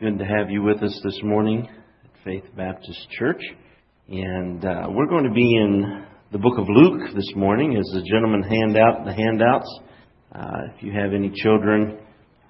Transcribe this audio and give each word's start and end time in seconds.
Good 0.00 0.18
to 0.18 0.24
have 0.24 0.50
you 0.50 0.60
with 0.64 0.82
us 0.82 1.00
this 1.04 1.20
morning 1.22 1.68
at 1.68 2.24
Faith 2.24 2.42
Baptist 2.56 3.06
Church. 3.16 3.40
And 4.08 4.64
uh, 4.64 4.88
we're 4.90 5.06
going 5.06 5.22
to 5.22 5.30
be 5.30 5.54
in 5.54 6.04
the 6.32 6.38
book 6.38 6.58
of 6.58 6.66
Luke 6.68 7.14
this 7.14 7.30
morning 7.36 7.76
as 7.76 7.84
the 7.94 8.02
gentleman 8.02 8.42
hand 8.42 8.76
out 8.76 9.04
the 9.04 9.14
handouts. 9.14 9.78
Uh, 10.34 10.74
if 10.74 10.82
you 10.82 10.90
have 10.90 11.12
any 11.14 11.30
children 11.36 11.96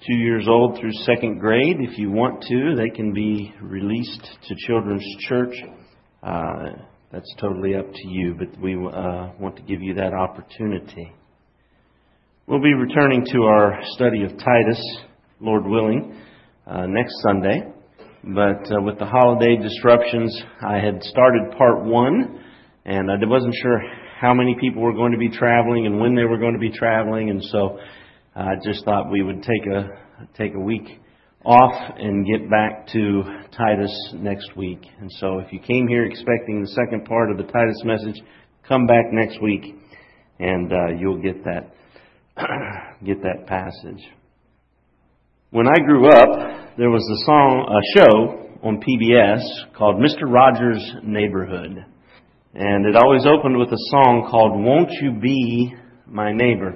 two 0.06 0.16
years 0.16 0.46
old 0.48 0.80
through 0.80 0.90
second 1.04 1.38
grade, 1.38 1.76
if 1.80 1.98
you 1.98 2.10
want 2.10 2.42
to, 2.44 2.76
they 2.76 2.88
can 2.88 3.12
be 3.12 3.52
released 3.60 4.26
to 4.48 4.54
Children's 4.66 5.06
Church. 5.28 5.54
Uh, 6.22 6.70
that's 7.12 7.30
totally 7.38 7.76
up 7.76 7.92
to 7.92 8.08
you, 8.08 8.34
but 8.38 8.58
we 8.58 8.72
uh, 8.72 9.32
want 9.38 9.56
to 9.56 9.62
give 9.64 9.82
you 9.82 9.92
that 9.92 10.14
opportunity. 10.14 11.12
We'll 12.46 12.62
be 12.62 12.72
returning 12.72 13.26
to 13.32 13.42
our 13.42 13.80
study 13.96 14.24
of 14.24 14.30
Titus, 14.38 14.82
Lord 15.40 15.66
willing 15.66 16.16
uh, 16.66 16.86
next 16.86 17.14
Sunday. 17.22 17.62
But 18.22 18.70
uh, 18.72 18.80
with 18.80 18.98
the 18.98 19.06
holiday 19.06 19.56
disruptions, 19.56 20.34
I 20.66 20.78
had 20.78 21.02
started 21.02 21.52
part 21.58 21.84
one, 21.84 22.42
and 22.84 23.10
I 23.10 23.16
wasn't 23.26 23.54
sure 23.60 23.82
how 24.18 24.32
many 24.32 24.56
people 24.58 24.82
were 24.82 24.94
going 24.94 25.12
to 25.12 25.18
be 25.18 25.28
traveling 25.28 25.86
and 25.86 26.00
when 26.00 26.14
they 26.14 26.24
were 26.24 26.38
going 26.38 26.54
to 26.54 26.58
be 26.58 26.70
traveling, 26.70 27.30
and 27.30 27.44
so 27.44 27.78
I 28.34 28.54
just 28.64 28.84
thought 28.84 29.10
we 29.10 29.22
would 29.22 29.42
take 29.42 29.66
a 29.66 29.88
take 30.36 30.54
a 30.54 30.60
week 30.60 31.00
off 31.44 31.94
and 31.98 32.26
get 32.26 32.48
back 32.50 32.86
to 32.88 33.22
Titus 33.56 34.14
next 34.14 34.56
week. 34.56 34.80
And 35.00 35.10
so, 35.18 35.38
if 35.40 35.52
you 35.52 35.60
came 35.60 35.86
here 35.86 36.04
expecting 36.06 36.62
the 36.62 36.68
second 36.68 37.04
part 37.04 37.30
of 37.30 37.36
the 37.36 37.44
Titus 37.44 37.82
message, 37.84 38.22
come 38.66 38.86
back 38.86 39.04
next 39.12 39.42
week, 39.42 39.76
and 40.38 40.72
uh, 40.72 40.96
you'll 40.98 41.20
get 41.20 41.44
that 41.44 41.74
get 43.04 43.22
that 43.22 43.46
passage. 43.46 44.02
When 45.50 45.68
I 45.68 45.78
grew 45.86 46.08
up, 46.08 46.53
there 46.76 46.90
was 46.90 47.06
a 47.06 47.24
song, 47.24 47.70
a 47.70 47.82
show 47.94 48.66
on 48.66 48.82
PBS 48.82 49.76
called 49.78 50.02
Mr. 50.02 50.26
Rogers' 50.26 50.82
Neighborhood. 51.04 51.84
And 52.54 52.86
it 52.86 52.96
always 52.96 53.24
opened 53.26 53.58
with 53.58 53.68
a 53.68 53.84
song 53.90 54.26
called 54.28 54.58
Won't 54.58 54.90
You 55.00 55.12
Be 55.20 55.72
My 56.06 56.32
Neighbor. 56.32 56.74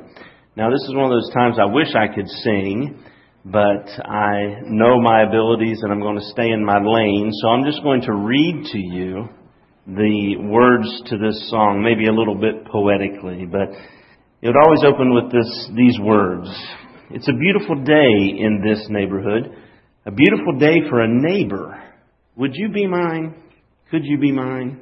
Now 0.54 0.70
this 0.70 0.82
is 0.86 0.94
one 0.94 1.10
of 1.10 1.10
those 1.10 1.34
times 1.34 1.58
I 1.58 1.66
wish 1.66 1.88
I 1.98 2.14
could 2.14 2.28
sing, 2.46 3.02
but 3.44 3.90
I 4.06 4.62
know 4.70 5.00
my 5.02 5.26
abilities 5.26 5.80
and 5.82 5.90
I'm 5.90 6.00
going 6.00 6.18
to 6.18 6.30
stay 6.30 6.50
in 6.50 6.64
my 6.64 6.78
lane, 6.78 7.30
so 7.42 7.48
I'm 7.48 7.64
just 7.64 7.82
going 7.82 8.02
to 8.02 8.14
read 8.14 8.70
to 8.70 8.78
you 8.78 9.28
the 9.86 10.36
words 10.46 10.86
to 11.10 11.18
this 11.18 11.50
song, 11.50 11.82
maybe 11.82 12.06
a 12.06 12.14
little 12.14 12.38
bit 12.38 12.70
poetically, 12.70 13.46
but 13.50 13.74
it 14.42 14.46
would 14.46 14.62
always 14.62 14.84
open 14.86 15.10
with 15.10 15.32
this, 15.32 15.50
these 15.74 15.98
words. 15.98 16.46
It's 17.10 17.26
a 17.26 17.34
beautiful 17.34 17.82
day 17.82 18.38
in 18.38 18.62
this 18.62 18.86
neighborhood. 18.90 19.64
A 20.08 20.10
beautiful 20.10 20.58
day 20.58 20.76
for 20.88 21.02
a 21.02 21.06
neighbor. 21.06 21.78
Would 22.36 22.52
you 22.54 22.70
be 22.70 22.86
mine? 22.86 23.34
Could 23.90 24.06
you 24.06 24.16
be 24.16 24.32
mine? 24.32 24.80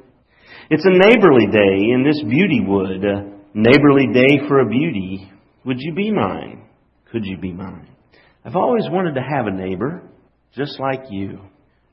It's 0.69 0.85
a 0.85 0.89
neighborly 0.89 1.47
day 1.47 1.91
in 1.93 2.05
this 2.07 2.23
beauty 2.23 2.61
wood. 2.65 3.03
A 3.03 3.33
neighborly 3.53 4.07
day 4.13 4.47
for 4.47 4.61
a 4.61 4.69
beauty. 4.69 5.29
Would 5.65 5.75
you 5.79 5.93
be 5.93 6.11
mine? 6.11 6.63
Could 7.11 7.25
you 7.25 7.37
be 7.37 7.51
mine? 7.51 7.89
I've 8.45 8.55
always 8.55 8.85
wanted 8.89 9.15
to 9.15 9.21
have 9.21 9.47
a 9.47 9.51
neighbor 9.51 10.01
just 10.55 10.79
like 10.79 11.03
you. 11.09 11.41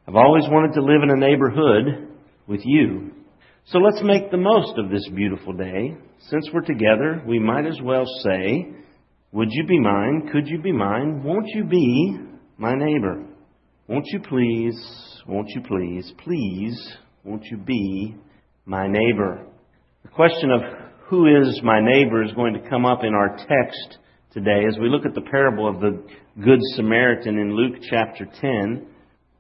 I've 0.07 0.15
always 0.15 0.45
wanted 0.49 0.75
to 0.75 0.83
live 0.83 1.03
in 1.03 1.11
a 1.11 1.17
neighborhood 1.17 2.17
with 2.47 2.61
you. 2.63 3.15
So 3.65 3.79
let's 3.79 4.01
make 4.05 4.31
the 4.31 4.37
most 4.37 4.79
of 4.79 4.91
this 4.91 5.09
beautiful 5.13 5.55
day. 5.55 5.97
Since 6.29 6.51
we're 6.55 6.61
together, 6.61 7.21
we 7.27 7.41
might 7.41 7.67
as 7.67 7.81
well 7.83 8.05
say, 8.23 8.69
would 9.33 9.49
you 9.51 9.67
be 9.67 9.81
mine? 9.81 10.29
Could 10.33 10.47
you 10.47 10.63
be 10.63 10.71
mine? 10.71 11.25
Won't 11.25 11.49
you 11.49 11.65
be 11.65 12.21
my 12.59 12.75
neighbor? 12.75 13.25
Won't 13.89 14.07
you 14.07 14.21
please, 14.21 15.21
won't 15.27 15.49
you 15.51 15.63
please, 15.63 16.13
please, 16.23 16.97
won't 17.25 17.45
you 17.47 17.57
be 17.57 18.15
my 18.65 18.87
neighbor? 18.87 19.47
The 20.03 20.09
question 20.11 20.51
of 20.51 20.61
who 21.09 21.27
is 21.27 21.61
my 21.63 21.81
neighbor 21.81 22.23
is 22.23 22.33
going 22.33 22.55
to 22.55 22.69
come 22.69 22.87
up 22.87 23.03
in 23.03 23.15
our 23.15 23.37
text 23.37 23.99
today 24.33 24.65
as 24.69 24.79
we 24.79 24.89
look 24.89 25.05
at 25.05 25.15
the 25.15 25.29
parable 25.31 25.69
of 25.69 25.81
the 25.81 26.03
Good 26.43 26.61
Samaritan 26.75 27.39
in 27.39 27.55
Luke 27.55 27.81
chapter 27.91 28.27
10, 28.41 28.87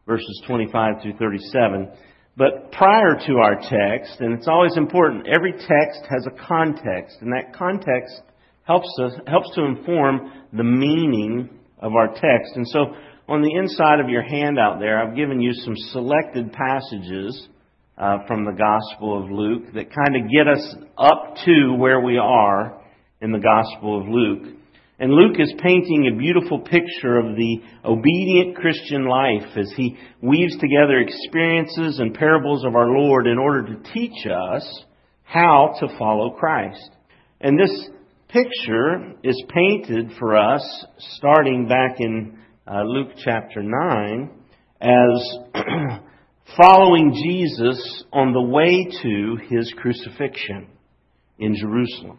verses 0.06 0.42
25 0.46 1.02
through 1.02 1.16
37. 1.16 1.90
But 2.36 2.72
prior 2.72 3.16
to 3.26 3.36
our 3.36 3.54
text, 3.54 4.20
and 4.20 4.34
it's 4.34 4.48
always 4.48 4.76
important, 4.76 5.28
every 5.34 5.52
text 5.52 6.02
has 6.10 6.26
a 6.26 6.46
context, 6.46 7.18
and 7.20 7.32
that 7.32 7.56
context 7.56 8.22
helps 8.64 8.88
us 9.02 9.12
helps 9.26 9.54
to 9.54 9.64
inform 9.64 10.32
the 10.52 10.64
meaning 10.64 11.48
of 11.78 11.92
our 11.94 12.08
text. 12.08 12.56
And 12.56 12.66
so 12.68 12.94
on 13.28 13.42
the 13.42 13.54
inside 13.54 14.00
of 14.00 14.08
your 14.08 14.22
handout 14.22 14.80
there, 14.80 15.02
I've 15.02 15.16
given 15.16 15.40
you 15.40 15.52
some 15.52 15.74
selected 15.92 16.52
passages 16.52 17.48
uh, 17.96 18.18
from 18.26 18.44
the 18.44 18.52
Gospel 18.52 19.22
of 19.22 19.30
Luke 19.30 19.72
that 19.74 19.94
kind 19.94 20.16
of 20.16 20.30
get 20.30 20.48
us 20.48 20.74
up 20.98 21.36
to 21.44 21.74
where 21.76 22.00
we 22.00 22.18
are 22.18 22.80
in 23.20 23.32
the 23.32 23.38
Gospel 23.38 24.00
of 24.00 24.08
Luke. 24.08 24.56
And 24.98 25.12
Luke 25.12 25.36
is 25.38 25.52
painting 25.58 26.06
a 26.06 26.16
beautiful 26.16 26.60
picture 26.60 27.18
of 27.18 27.34
the 27.36 27.60
obedient 27.84 28.56
Christian 28.56 29.06
life 29.06 29.56
as 29.56 29.72
he 29.76 29.96
weaves 30.22 30.56
together 30.58 31.00
experiences 31.00 31.98
and 31.98 32.14
parables 32.14 32.64
of 32.64 32.76
our 32.76 32.88
Lord 32.88 33.26
in 33.26 33.38
order 33.38 33.74
to 33.74 33.92
teach 33.92 34.26
us 34.26 34.84
how 35.24 35.74
to 35.80 35.98
follow 35.98 36.30
Christ. 36.30 36.90
And 37.40 37.58
this 37.58 37.88
picture 38.34 39.14
is 39.22 39.40
painted 39.54 40.10
for 40.18 40.36
us 40.36 40.84
starting 40.98 41.68
back 41.68 42.00
in 42.00 42.36
uh, 42.66 42.82
Luke 42.82 43.12
chapter 43.24 43.62
9 43.62 44.30
as 44.80 45.38
following 46.60 47.12
Jesus 47.12 48.04
on 48.12 48.32
the 48.32 48.42
way 48.42 48.88
to 49.02 49.36
his 49.48 49.72
crucifixion 49.76 50.66
in 51.38 51.54
Jerusalem. 51.54 52.18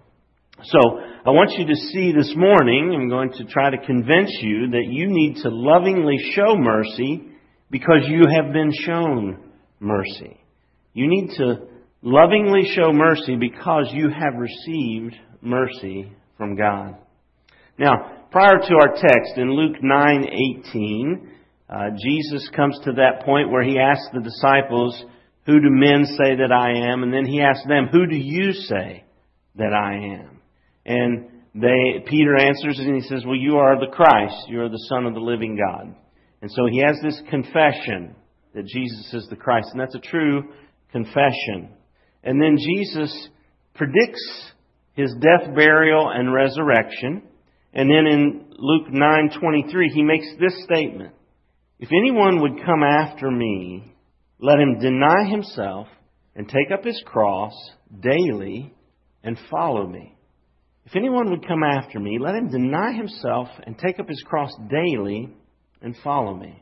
So, 0.64 0.80
I 1.26 1.32
want 1.32 1.52
you 1.58 1.68
to 1.68 1.76
see 1.76 2.14
this 2.14 2.34
morning, 2.38 2.94
I'm 2.96 3.10
going 3.10 3.34
to 3.34 3.44
try 3.44 3.72
to 3.72 3.86
convince 3.86 4.32
you 4.42 4.70
that 4.72 4.86
you 4.88 5.08
need 5.10 5.42
to 5.44 5.50
lovingly 5.50 6.18
show 6.32 6.56
mercy 6.56 7.24
because 7.70 8.08
you 8.08 8.22
have 8.34 8.54
been 8.54 8.72
shown 8.86 9.52
mercy. 9.82 10.40
You 10.94 11.10
need 11.10 11.36
to 11.40 11.68
lovingly 12.02 12.72
show 12.74 12.94
mercy 12.94 13.36
because 13.36 13.90
you 13.92 14.10
have 14.10 14.36
received 14.38 15.16
mercy 15.46 16.12
from 16.38 16.56
God. 16.56 16.96
Now, 17.78 18.28
prior 18.32 18.58
to 18.58 18.76
our 18.76 18.96
text 18.96 19.38
in 19.38 19.52
Luke 19.52 19.82
9:18, 19.82 21.28
uh, 21.70 21.90
Jesus 21.98 22.50
comes 22.50 22.80
to 22.82 22.94
that 22.94 23.24
point 23.26 23.50
where 23.50 23.64
he 23.64 23.80
asks 23.80 24.10
the 24.14 24.22
disciples, 24.22 25.06
"Who 25.46 25.60
do 25.60 25.70
men 25.70 26.06
say 26.06 26.36
that 26.36 26.52
I 26.52 26.92
am?" 26.92 27.04
And 27.04 27.14
then 27.14 27.26
he 27.26 27.42
asks 27.42 27.66
them, 27.68 27.88
"Who 27.88 28.08
do 28.08 28.16
you 28.16 28.54
say 28.54 29.04
that 29.56 29.74
I 29.74 29.96
am?" 29.96 30.42
And 30.86 31.30
they 31.54 32.04
Peter 32.06 32.36
answers 32.38 32.80
and 32.80 32.96
he 32.96 33.02
says, 33.02 33.26
"Well, 33.26 33.36
you 33.36 33.58
are 33.58 33.80
the 33.80 33.92
Christ. 33.92 34.50
You 34.50 34.62
are 34.62 34.70
the 34.70 34.86
Son 34.90 35.06
of 35.06 35.14
the 35.14 35.20
living 35.20 35.56
God." 35.56 35.96
And 36.42 36.52
so 36.52 36.66
he 36.68 36.80
has 36.80 37.00
this 37.02 37.22
confession 37.30 38.16
that 38.54 38.66
Jesus 38.66 39.14
is 39.14 39.28
the 39.30 39.36
Christ, 39.36 39.70
and 39.72 39.80
that's 39.80 39.96
a 39.96 40.00
true 40.00 40.54
confession. 40.92 41.70
And 42.24 42.42
then 42.42 42.58
Jesus 42.58 43.30
predicts 43.74 44.54
his 44.96 45.14
death, 45.20 45.54
burial, 45.54 46.10
and 46.10 46.34
resurrection. 46.34 47.24
And 47.74 47.90
then 47.90 48.08
in 48.08 48.46
Luke 48.58 48.88
9:23, 48.90 49.90
he 49.90 50.04
makes 50.04 50.28
this 50.40 50.64
statement: 50.64 51.14
If 51.80 51.90
anyone 51.92 52.42
would 52.42 52.66
come 52.66 52.84
after 52.84 53.30
me, 53.30 53.94
let 54.40 54.60
him 54.60 54.80
deny 54.80 55.26
himself 55.26 55.88
and 56.36 56.48
take 56.48 56.72
up 56.72 56.84
his 56.84 57.02
cross 57.06 57.54
daily 58.02 58.74
and 59.24 59.38
follow 59.50 59.88
me. 59.88 60.16
If 60.86 60.96
anyone 60.96 61.32
would 61.32 61.48
come 61.48 61.64
after 61.64 62.00
me, 62.00 62.20
let 62.20 62.36
him 62.36 62.50
deny 62.50 62.94
himself 62.94 63.48
and 63.66 63.78
take 63.78 64.00
up 64.00 64.08
his 64.08 64.24
cross 64.24 64.52
daily 64.70 65.34
and 65.82 65.96
follow 66.04 66.36
me. 66.36 66.62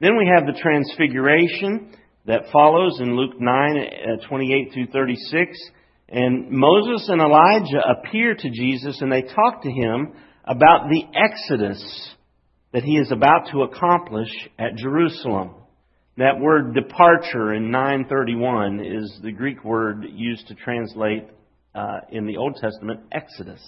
Then 0.00 0.16
we 0.16 0.26
have 0.34 0.46
the 0.46 0.58
transfiguration 0.58 1.94
that 2.26 2.50
follows 2.52 3.00
in 3.00 3.16
Luke 3.16 3.38
9, 3.38 3.76
uh, 3.78 4.28
28 4.28 4.72
through 4.72 4.86
36. 4.86 5.58
And 6.10 6.50
Moses 6.50 7.08
and 7.08 7.20
Elijah 7.20 7.82
appear 7.88 8.34
to 8.34 8.50
Jesus 8.50 9.00
and 9.00 9.12
they 9.12 9.22
talk 9.22 9.62
to 9.62 9.70
him 9.70 10.12
about 10.44 10.88
the 10.90 11.04
exodus 11.14 12.14
that 12.72 12.82
he 12.82 12.96
is 12.96 13.12
about 13.12 13.48
to 13.52 13.62
accomplish 13.62 14.28
at 14.58 14.76
Jerusalem. 14.76 15.54
That 16.16 16.40
word 16.40 16.74
departure 16.74 17.54
in 17.54 17.70
931 17.70 18.84
is 18.84 19.20
the 19.22 19.32
Greek 19.32 19.64
word 19.64 20.04
used 20.10 20.48
to 20.48 20.54
translate 20.54 21.28
uh, 21.74 22.00
in 22.10 22.26
the 22.26 22.36
Old 22.36 22.56
Testament 22.60 23.00
exodus. 23.12 23.62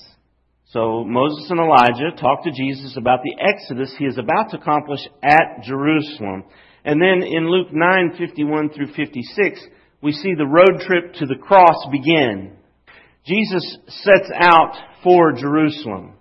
So 0.66 1.04
Moses 1.04 1.46
and 1.50 1.60
Elijah 1.60 2.16
talk 2.20 2.44
to 2.44 2.50
Jesus 2.50 2.96
about 2.96 3.20
the 3.22 3.36
exodus 3.40 3.94
he 3.98 4.06
is 4.06 4.18
about 4.18 4.50
to 4.50 4.58
accomplish 4.58 5.00
at 5.22 5.62
Jerusalem. 5.64 6.44
And 6.84 7.00
then 7.00 7.22
in 7.22 7.48
Luke 7.48 7.68
9:51 7.72 8.74
through 8.74 8.92
56, 8.94 9.60
we 10.02 10.12
see 10.12 10.34
the 10.34 10.46
road 10.46 10.80
trip 10.80 11.14
to 11.14 11.26
the 11.26 11.36
cross 11.36 11.86
begin. 11.90 12.56
Jesus 13.24 13.78
sets 13.86 14.30
out 14.34 14.74
for 15.04 15.32
Jerusalem, 15.32 16.14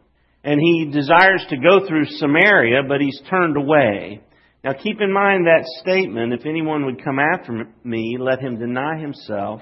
and 0.43 0.59
he 0.59 0.91
desires 0.91 1.43
to 1.49 1.57
go 1.57 1.87
through 1.87 2.05
Samaria, 2.05 2.83
but 2.87 3.01
he's 3.01 3.19
turned 3.29 3.57
away. 3.57 4.21
Now 4.63 4.73
keep 4.73 5.01
in 5.01 5.11
mind 5.11 5.47
that 5.47 5.65
statement, 5.81 6.33
if 6.33 6.45
anyone 6.45 6.85
would 6.85 7.03
come 7.03 7.17
after 7.17 7.65
me, 7.83 8.17
let 8.19 8.39
him 8.39 8.59
deny 8.59 8.99
himself 8.99 9.61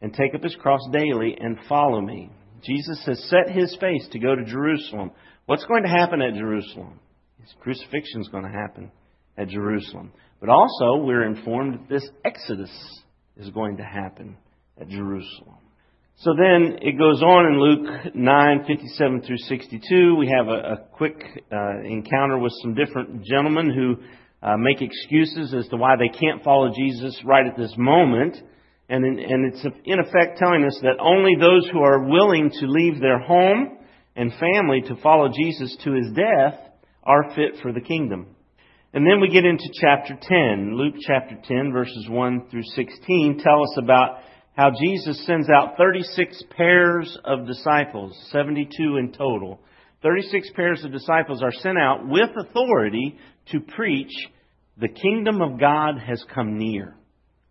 and 0.00 0.14
take 0.14 0.34
up 0.34 0.42
his 0.42 0.56
cross 0.56 0.80
daily 0.90 1.36
and 1.38 1.58
follow 1.68 2.00
me. 2.00 2.30
Jesus 2.62 3.02
has 3.06 3.22
set 3.28 3.54
his 3.54 3.76
face 3.78 4.08
to 4.12 4.18
go 4.18 4.34
to 4.34 4.44
Jerusalem. 4.44 5.10
What's 5.44 5.66
going 5.66 5.82
to 5.82 5.88
happen 5.90 6.22
at 6.22 6.34
Jerusalem? 6.34 6.98
His 7.40 7.54
crucifixion 7.60 8.22
is 8.22 8.28
going 8.28 8.44
to 8.44 8.50
happen 8.50 8.90
at 9.36 9.48
Jerusalem. 9.48 10.12
But 10.40 10.48
also, 10.48 11.04
we're 11.04 11.24
informed 11.26 11.74
that 11.74 11.88
this 11.88 12.08
exodus 12.24 12.70
is 13.40 13.50
going 13.50 13.78
to 13.78 13.84
happen 13.84 14.36
at 14.80 14.88
Jerusalem. 14.88 15.56
So 16.18 16.32
then 16.36 16.78
it 16.82 16.98
goes 16.98 17.22
on 17.22 17.46
in 17.46 17.58
Luke 17.58 18.14
9, 18.14 18.64
57 18.66 19.22
through 19.22 19.38
62. 19.38 20.16
We 20.16 20.30
have 20.36 20.48
a, 20.48 20.74
a 20.74 20.76
quick 20.92 21.16
uh, 21.50 21.80
encounter 21.82 22.38
with 22.38 22.52
some 22.60 22.74
different 22.74 23.24
gentlemen 23.24 23.72
who 23.72 23.96
uh, 24.46 24.56
make 24.58 24.82
excuses 24.82 25.54
as 25.54 25.66
to 25.68 25.76
why 25.76 25.96
they 25.96 26.08
can't 26.08 26.44
follow 26.44 26.72
Jesus 26.76 27.18
right 27.24 27.46
at 27.46 27.56
this 27.56 27.72
moment. 27.78 28.36
And, 28.90 29.04
in, 29.04 29.18
and 29.18 29.52
it's 29.52 29.64
in 29.84 29.98
effect 29.98 30.38
telling 30.38 30.64
us 30.64 30.78
that 30.82 31.00
only 31.00 31.36
those 31.40 31.66
who 31.72 31.80
are 31.80 32.04
willing 32.04 32.50
to 32.50 32.66
leave 32.66 33.00
their 33.00 33.18
home 33.18 33.78
and 34.14 34.30
family 34.32 34.82
to 34.88 34.96
follow 35.02 35.28
Jesus 35.34 35.74
to 35.84 35.92
his 35.92 36.12
death 36.12 36.60
are 37.02 37.34
fit 37.34 37.62
for 37.62 37.72
the 37.72 37.80
kingdom. 37.80 38.36
And 38.92 39.06
then 39.06 39.20
we 39.20 39.28
get 39.28 39.44
into 39.44 39.70
chapter 39.80 40.18
10. 40.20 40.76
Luke 40.76 40.96
chapter 41.00 41.36
10 41.44 41.72
verses 41.72 42.08
1 42.08 42.48
through 42.50 42.64
16 42.74 43.38
tell 43.38 43.62
us 43.62 43.78
about 43.78 44.18
how 44.56 44.72
Jesus 44.82 45.24
sends 45.26 45.48
out 45.48 45.76
36 45.76 46.42
pairs 46.56 47.16
of 47.24 47.46
disciples, 47.46 48.18
72 48.32 48.96
in 48.96 49.12
total. 49.12 49.60
36 50.02 50.50
pairs 50.56 50.84
of 50.84 50.90
disciples 50.90 51.40
are 51.40 51.52
sent 51.52 51.78
out 51.78 52.08
with 52.08 52.30
authority 52.36 53.16
to 53.52 53.60
preach 53.60 54.12
the 54.76 54.88
kingdom 54.88 55.40
of 55.40 55.60
God 55.60 55.98
has 55.98 56.24
come 56.34 56.58
near. 56.58 56.96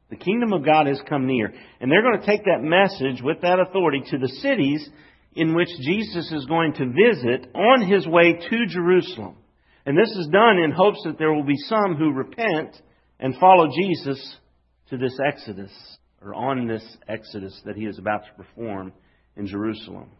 The 0.10 0.18
kingdom 0.18 0.52
of 0.52 0.66
God 0.66 0.88
has 0.88 1.02
come 1.08 1.26
near. 1.26 1.54
And 1.80 1.90
they're 1.90 2.02
going 2.02 2.20
to 2.20 2.26
take 2.26 2.44
that 2.46 2.62
message 2.62 3.24
with 3.24 3.42
that 3.44 3.60
authority 3.60 4.02
to 4.12 4.18
the 4.18 4.28
cities 4.42 4.90
in 5.36 5.56
which 5.56 5.70
Jesus 5.86 6.32
is 6.34 6.46
going 6.48 6.74
to 6.74 6.88
visit 6.88 7.50
on 7.56 7.88
his 7.88 8.06
way 8.06 8.34
to 8.34 8.66
Jerusalem. 8.68 9.36
And 9.90 9.98
this 9.98 10.12
is 10.12 10.28
done 10.28 10.60
in 10.60 10.70
hopes 10.70 11.02
that 11.04 11.18
there 11.18 11.34
will 11.34 11.44
be 11.44 11.58
some 11.66 11.96
who 11.96 12.14
repent 12.14 12.80
and 13.20 13.36
follow 13.40 13.70
Jesus 13.76 14.38
to 14.92 14.98
this 14.98 15.18
exodus 15.28 15.72
or 16.22 16.36
on 16.36 16.68
this 16.68 16.86
exodus 17.08 17.60
that 17.66 17.76
he 17.76 17.86
is 17.88 17.98
about 17.98 18.22
to 18.26 18.44
perform 18.44 18.94
in 19.36 19.48
Jerusalem. 19.48 20.12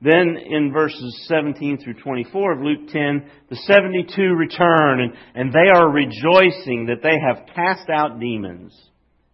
Then 0.00 0.36
in 0.36 0.72
verses 0.72 1.26
17 1.26 1.78
through 1.82 1.94
24 1.94 2.52
of 2.52 2.60
Luke 2.60 2.88
10, 2.92 3.28
the 3.48 3.56
72 3.56 4.22
return 4.22 5.00
and, 5.00 5.12
and 5.34 5.52
they 5.52 5.72
are 5.74 5.90
rejoicing 5.90 6.86
that 6.86 7.02
they 7.02 7.18
have 7.18 7.52
cast 7.52 7.90
out 7.90 8.20
demons. 8.20 8.72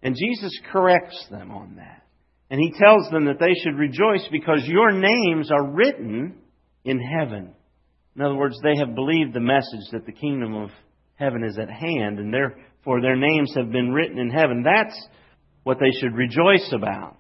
And 0.02 0.16
Jesus 0.16 0.58
corrects 0.72 1.26
them 1.30 1.50
on 1.50 1.76
that. 1.76 2.02
And 2.48 2.58
he 2.58 2.72
tells 2.82 3.10
them 3.10 3.26
that 3.26 3.38
they 3.38 3.52
should 3.62 3.76
rejoice 3.76 4.26
because 4.32 4.62
your 4.64 4.92
names 4.92 5.50
are 5.50 5.70
written 5.70 6.38
in 6.82 6.98
heaven. 6.98 7.52
In 8.16 8.22
other 8.22 8.34
words, 8.34 8.58
they 8.62 8.76
have 8.78 8.94
believed 8.94 9.34
the 9.34 9.40
message 9.40 9.90
that 9.92 10.06
the 10.06 10.12
kingdom 10.12 10.54
of 10.54 10.70
heaven 11.16 11.44
is 11.44 11.58
at 11.58 11.70
hand 11.70 12.18
and 12.18 12.32
therefore 12.32 13.02
their 13.02 13.16
names 13.16 13.52
have 13.56 13.70
been 13.70 13.92
written 13.92 14.18
in 14.18 14.30
heaven. 14.30 14.64
That's 14.64 14.98
what 15.64 15.78
they 15.78 15.90
should 16.00 16.14
rejoice 16.14 16.72
about. 16.72 17.16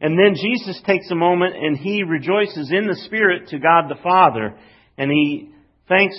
And 0.00 0.18
then 0.18 0.34
Jesus 0.34 0.80
takes 0.86 1.10
a 1.10 1.16
moment 1.16 1.54
and 1.56 1.76
he 1.76 2.02
rejoices 2.02 2.70
in 2.72 2.86
the 2.86 2.98
Spirit 3.04 3.48
to 3.48 3.58
God 3.58 3.88
the 3.88 4.02
Father. 4.02 4.56
And 4.96 5.10
he 5.10 5.50
thanks 5.88 6.16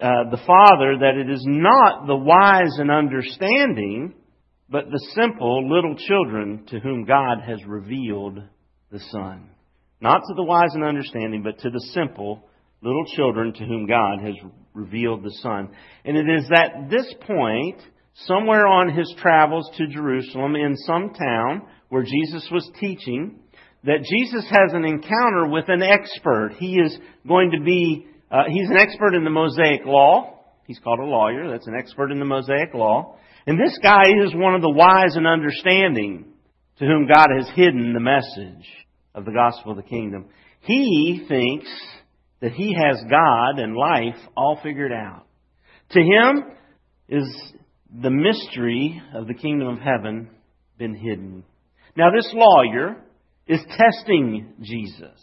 uh, 0.00 0.30
the 0.30 0.40
Father 0.46 0.98
that 1.00 1.16
it 1.16 1.30
is 1.30 1.44
not 1.46 2.06
the 2.06 2.16
wise 2.16 2.78
and 2.78 2.90
understanding, 2.90 4.14
but 4.68 4.90
the 4.90 5.06
simple 5.14 5.68
little 5.68 5.94
children 5.96 6.64
to 6.68 6.80
whom 6.80 7.04
God 7.04 7.42
has 7.46 7.58
revealed 7.66 8.38
the 8.90 9.00
Son. 9.10 9.50
Not 10.00 10.20
to 10.20 10.34
the 10.34 10.44
wise 10.44 10.74
and 10.74 10.84
understanding, 10.84 11.42
but 11.42 11.58
to 11.60 11.70
the 11.70 11.84
simple 11.92 12.47
little 12.82 13.04
children 13.16 13.52
to 13.52 13.64
whom 13.64 13.86
God 13.86 14.20
has 14.20 14.34
revealed 14.74 15.24
the 15.24 15.36
Son. 15.42 15.70
And 16.04 16.16
it 16.16 16.26
is 16.28 16.50
at 16.54 16.90
this 16.90 17.12
point 17.26 17.80
somewhere 18.26 18.66
on 18.66 18.96
his 18.96 19.12
travels 19.20 19.70
to 19.76 19.86
Jerusalem 19.86 20.56
in 20.56 20.76
some 20.76 21.10
town 21.14 21.62
where 21.88 22.02
Jesus 22.02 22.48
was 22.50 22.68
teaching 22.80 23.40
that 23.84 24.02
Jesus 24.02 24.44
has 24.50 24.72
an 24.72 24.84
encounter 24.84 25.48
with 25.48 25.66
an 25.68 25.82
expert. 25.82 26.54
He 26.58 26.74
is 26.74 26.96
going 27.26 27.52
to 27.52 27.60
be, 27.60 28.06
uh, 28.30 28.44
he's 28.48 28.68
an 28.68 28.76
expert 28.76 29.14
in 29.14 29.24
the 29.24 29.30
Mosaic 29.30 29.84
Law. 29.84 30.34
He's 30.66 30.78
called 30.80 30.98
a 30.98 31.04
lawyer. 31.04 31.50
That's 31.50 31.66
an 31.66 31.76
expert 31.78 32.10
in 32.10 32.18
the 32.18 32.24
Mosaic 32.24 32.74
Law. 32.74 33.16
And 33.46 33.58
this 33.58 33.78
guy 33.82 34.02
is 34.02 34.34
one 34.34 34.54
of 34.54 34.62
the 34.62 34.70
wise 34.70 35.16
and 35.16 35.26
understanding 35.26 36.26
to 36.78 36.84
whom 36.84 37.08
God 37.08 37.28
has 37.36 37.48
hidden 37.54 37.94
the 37.94 38.00
message 38.00 38.68
of 39.14 39.24
the 39.24 39.32
gospel 39.32 39.72
of 39.72 39.76
the 39.78 39.82
kingdom. 39.82 40.26
He 40.60 41.24
thinks 41.28 41.68
that 42.40 42.52
he 42.52 42.74
has 42.74 43.02
God 43.10 43.58
and 43.58 43.74
life 43.76 44.18
all 44.36 44.58
figured 44.62 44.92
out. 44.92 45.26
To 45.90 46.00
him 46.00 46.44
is 47.08 47.52
the 47.90 48.10
mystery 48.10 49.00
of 49.14 49.26
the 49.26 49.34
kingdom 49.34 49.68
of 49.68 49.78
heaven 49.78 50.30
been 50.78 50.94
hidden. 50.94 51.42
Now, 51.96 52.10
this 52.14 52.30
lawyer 52.32 53.02
is 53.46 53.60
testing 53.76 54.52
Jesus. 54.60 55.18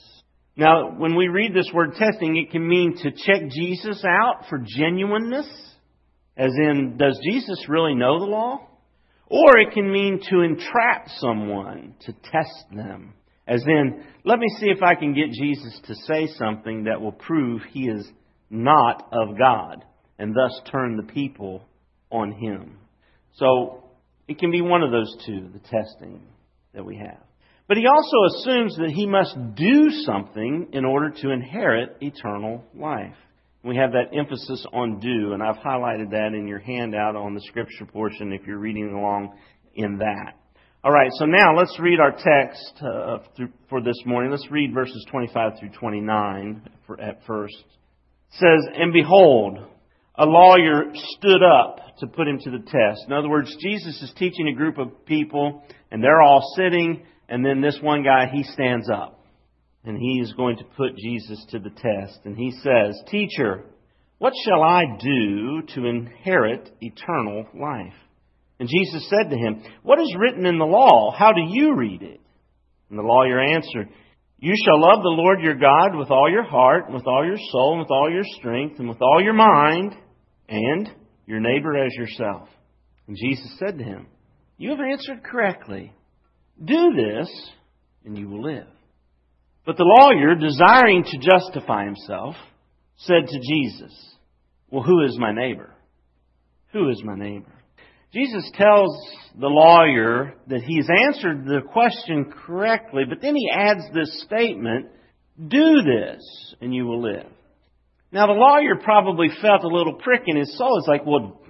Now, 0.58 0.92
when 0.98 1.16
we 1.16 1.28
read 1.28 1.54
this 1.54 1.70
word 1.74 1.96
testing, 1.96 2.38
it 2.38 2.52
can 2.52 2.68
mean 2.68 2.98
to 2.98 3.12
check 3.12 3.50
Jesus 3.50 4.04
out 4.06 4.46
for 4.50 4.64
genuineness, 4.66 5.48
as 6.38 6.52
in, 6.58 6.98
does 6.98 7.20
Jesus 7.24 7.66
really 7.70 7.94
know 7.94 8.20
the 8.20 8.26
law? 8.26 8.68
Or 9.28 9.58
it 9.60 9.74
can 9.74 9.92
mean 9.92 10.22
to 10.30 10.42
entrap 10.42 11.08
someone, 11.18 11.96
to 12.02 12.14
test 12.14 12.66
them. 12.76 13.14
As 13.48 13.64
in, 13.68 14.04
let 14.24 14.40
me 14.40 14.48
see 14.60 14.68
if 14.68 14.82
I 14.82 14.96
can 14.96 15.14
get 15.14 15.32
Jesus 15.32 15.80
to 15.86 15.96
say 15.96 16.28
something 16.38 16.86
that 16.86 17.00
will 17.00 17.12
prove 17.12 17.62
he 17.72 17.88
is 17.88 18.08
not 18.50 19.08
of 19.12 19.38
God, 19.38 19.84
and 20.18 20.34
thus 20.36 20.62
turn 20.72 20.98
the 20.98 21.12
people 21.14 21.64
on 22.12 22.32
him. 22.32 22.78
So 23.36 23.84
it 24.28 24.40
can 24.40 24.52
be 24.52 24.62
one 24.62 24.82
of 24.82 24.92
those 24.92 25.16
two, 25.26 25.50
the 25.54 25.60
testing 25.60 26.22
that 26.74 26.86
we 26.86 26.98
have. 26.98 27.22
But 27.68 27.78
he 27.78 27.86
also 27.88 28.36
assumes 28.36 28.76
that 28.78 28.92
he 28.92 29.08
must 29.08 29.36
do 29.56 29.90
something 30.06 30.70
in 30.72 30.86
order 30.86 31.10
to 31.22 31.32
inherit 31.32 31.98
eternal 32.02 32.64
life. 32.76 33.16
We 33.64 33.78
have 33.78 33.94
that 33.94 34.16
emphasis 34.16 34.64
on 34.72 35.00
do, 35.00 35.34
and 35.34 35.42
I've 35.42 35.56
highlighted 35.56 36.12
that 36.12 36.34
in 36.36 36.48
your 36.48 36.60
handout 36.60 37.16
on 37.16 37.34
the 37.34 37.42
scripture 37.42 37.86
portion 37.86 38.32
if 38.32 38.46
you're 38.46 38.60
reading 38.60 38.94
along 38.94 39.36
in 39.74 39.98
that. 39.98 40.34
All 40.86 40.92
right, 40.92 41.10
so 41.14 41.26
now 41.26 41.58
let's 41.58 41.80
read 41.80 42.00
our 42.00 42.12
text 42.12 42.80
uh, 42.80 43.18
for 43.70 43.82
this 43.82 44.00
morning. 44.06 44.30
Let's 44.30 44.52
read 44.52 44.72
verses 44.72 45.04
25 45.10 45.54
through 45.60 45.72
29 45.72 46.62
for, 46.86 47.02
at 47.02 47.26
first. 47.26 47.56
It 47.58 48.34
says, 48.34 48.72
And 48.76 48.94
behold, 48.94 49.58
a 50.14 50.28
lawyer 50.28 50.84
stood 50.94 51.42
up 51.42 51.80
to 52.02 52.06
put 52.06 52.28
him 52.28 52.38
to 52.38 52.52
the 52.52 52.60
test. 52.60 53.02
In 53.08 53.14
other 53.14 53.30
words, 53.30 53.58
Jesus 53.60 54.00
is 54.00 54.14
teaching 54.16 54.48
a 54.48 54.56
group 54.56 54.78
of 54.78 55.08
people, 55.08 55.64
and 55.90 56.04
they're 56.04 56.22
all 56.22 56.54
sitting, 56.56 57.04
and 57.30 57.44
then 57.44 57.62
this 57.62 57.80
one 57.82 58.04
guy, 58.04 58.30
he 58.32 58.44
stands 58.44 58.88
up. 58.88 59.26
And 59.86 59.98
he 59.98 60.20
is 60.22 60.34
going 60.34 60.58
to 60.58 60.66
put 60.78 60.96
Jesus 60.98 61.44
to 61.50 61.58
the 61.58 61.72
test. 61.72 62.20
And 62.26 62.38
he 62.38 62.52
says, 62.62 62.96
Teacher, 63.10 63.64
what 64.20 64.34
shall 64.46 64.62
I 64.62 64.84
do 65.00 65.64
to 65.74 65.88
inherit 65.88 66.70
eternal 66.80 67.48
life? 67.60 67.94
And 68.60 68.70
Jesus 68.70 69.10
said 69.10 69.30
to 69.30 69.38
him, 69.38 69.64
What 69.84 70.00
is 70.00 70.16
written 70.18 70.46
in 70.46 70.58
the 70.58 70.66
law? 70.66 71.12
How 71.12 71.32
do 71.34 71.42
you 71.48 71.76
read 71.76 72.02
it? 72.02 72.22
And 72.90 72.98
the 72.98 73.04
lawyer 73.04 73.40
answered, 73.40 73.90
You 74.40 74.54
shall 74.64 74.80
love 74.80 75.04
the 75.04 75.10
Lord 75.10 75.42
your 75.42 75.56
God 75.56 75.98
with 75.98 76.10
all 76.10 76.32
your 76.32 76.44
heart, 76.44 76.86
and 76.86 76.94
with 76.94 77.08
all 77.08 77.26
your 77.26 77.38
soul, 77.52 77.74
and 77.74 77.80
with 77.82 77.92
all 77.92 78.10
your 78.10 78.24
strength, 78.38 78.80
and 78.80 78.88
with 78.88 79.02
all 79.02 79.22
your 79.22 79.34
mind, 79.34 79.96
and 80.48 80.90
your 81.26 81.40
neighbor 81.40 81.76
as 81.76 81.94
yourself. 81.96 82.48
And 83.08 83.18
Jesus 83.18 83.58
said 83.60 83.78
to 83.78 83.84
him, 83.84 84.08
You 84.58 84.70
have 84.72 84.80
answered 84.80 85.24
correctly. 85.24 85.94
Do 86.64 86.94
this, 86.96 87.30
and 88.06 88.18
you 88.18 88.30
will 88.30 88.44
live. 88.44 88.68
But 89.66 89.78
the 89.78 89.84
lawyer, 89.84 90.36
desiring 90.36 91.04
to 91.04 91.18
justify 91.18 91.86
himself, 91.86 92.36
said 92.98 93.28
to 93.28 93.40
Jesus, 93.40 94.16
Well, 94.70 94.84
who 94.84 95.04
is 95.04 95.18
my 95.20 95.34
neighbor? 95.34 95.74
Who 96.72 96.90
is 96.90 97.02
my 97.04 97.16
neighbor? 97.16 97.52
Jesus 98.16 98.50
tells 98.54 98.98
the 99.38 99.48
lawyer 99.48 100.36
that 100.48 100.62
he's 100.62 100.88
answered 101.06 101.46
the 101.46 101.60
question 101.74 102.32
correctly, 102.32 103.04
but 103.10 103.20
then 103.22 103.36
he 103.36 103.50
adds 103.54 103.82
this 103.94 104.24
statement, 104.24 104.88
Do 105.38 105.82
this, 105.82 106.56
and 106.62 106.74
you 106.74 106.86
will 106.86 107.02
live. 107.02 107.28
Now, 108.14 108.28
the 108.28 108.34
lawyer 108.34 108.78
probably 108.82 109.28
felt 109.42 109.66
a 109.66 109.68
little 109.68 109.96
prick 109.96 110.22
in 110.28 110.38
his 110.38 110.58
soul. 110.58 110.80
It's 110.80 110.88
like, 110.88 111.06
well, 111.06 111.42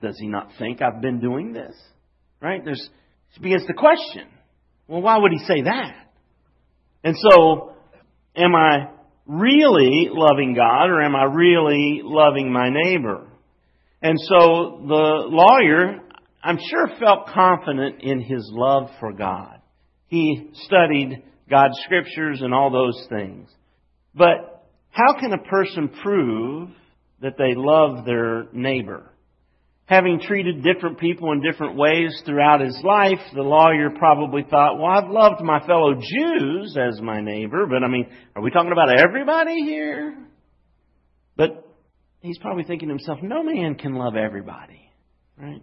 does 0.00 0.18
he 0.18 0.26
not 0.26 0.52
think 0.58 0.80
I've 0.80 1.02
been 1.02 1.20
doing 1.20 1.52
this? 1.52 1.76
Right? 2.40 2.64
There's, 2.64 2.88
he 3.32 3.42
begins 3.42 3.66
to 3.66 3.74
question. 3.74 4.26
Well, 4.88 5.02
why 5.02 5.18
would 5.18 5.32
he 5.32 5.44
say 5.44 5.62
that? 5.64 5.96
And 7.04 7.14
so, 7.18 7.74
am 8.34 8.54
I 8.54 8.88
really 9.26 10.08
loving 10.10 10.54
God 10.54 10.86
or 10.86 11.02
am 11.02 11.14
I 11.14 11.24
really 11.24 12.00
loving 12.02 12.50
my 12.50 12.70
neighbor? 12.70 13.26
And 14.00 14.18
so 14.18 14.82
the 14.86 15.26
lawyer, 15.28 16.00
I'm 16.46 16.58
sure, 16.70 16.86
felt 17.00 17.26
confident 17.26 18.02
in 18.02 18.20
his 18.20 18.48
love 18.52 18.88
for 19.00 19.12
God. 19.12 19.60
He 20.06 20.50
studied 20.52 21.24
God's 21.50 21.76
scriptures 21.84 22.40
and 22.40 22.54
all 22.54 22.70
those 22.70 23.04
things. 23.08 23.48
But 24.14 24.64
how 24.90 25.18
can 25.18 25.32
a 25.32 25.42
person 25.42 25.90
prove 26.04 26.68
that 27.20 27.36
they 27.36 27.54
love 27.56 28.04
their 28.04 28.46
neighbor? 28.52 29.10
Having 29.86 30.20
treated 30.20 30.62
different 30.62 31.00
people 31.00 31.32
in 31.32 31.42
different 31.42 31.76
ways 31.76 32.22
throughout 32.24 32.60
his 32.60 32.80
life, 32.84 33.18
the 33.34 33.42
lawyer 33.42 33.90
probably 33.98 34.44
thought, 34.48 34.78
well, 34.78 34.86
I've 34.86 35.10
loved 35.10 35.42
my 35.42 35.66
fellow 35.66 35.94
Jews 35.94 36.76
as 36.80 37.00
my 37.00 37.20
neighbor, 37.20 37.66
but 37.66 37.82
I 37.82 37.88
mean, 37.88 38.06
are 38.36 38.42
we 38.42 38.52
talking 38.52 38.72
about 38.72 38.96
everybody 38.96 39.64
here? 39.64 40.16
But 41.36 41.68
he's 42.20 42.38
probably 42.38 42.62
thinking 42.62 42.88
to 42.88 42.94
himself, 42.94 43.18
no 43.20 43.42
man 43.42 43.74
can 43.74 43.96
love 43.96 44.14
everybody, 44.14 44.90
right? 45.36 45.62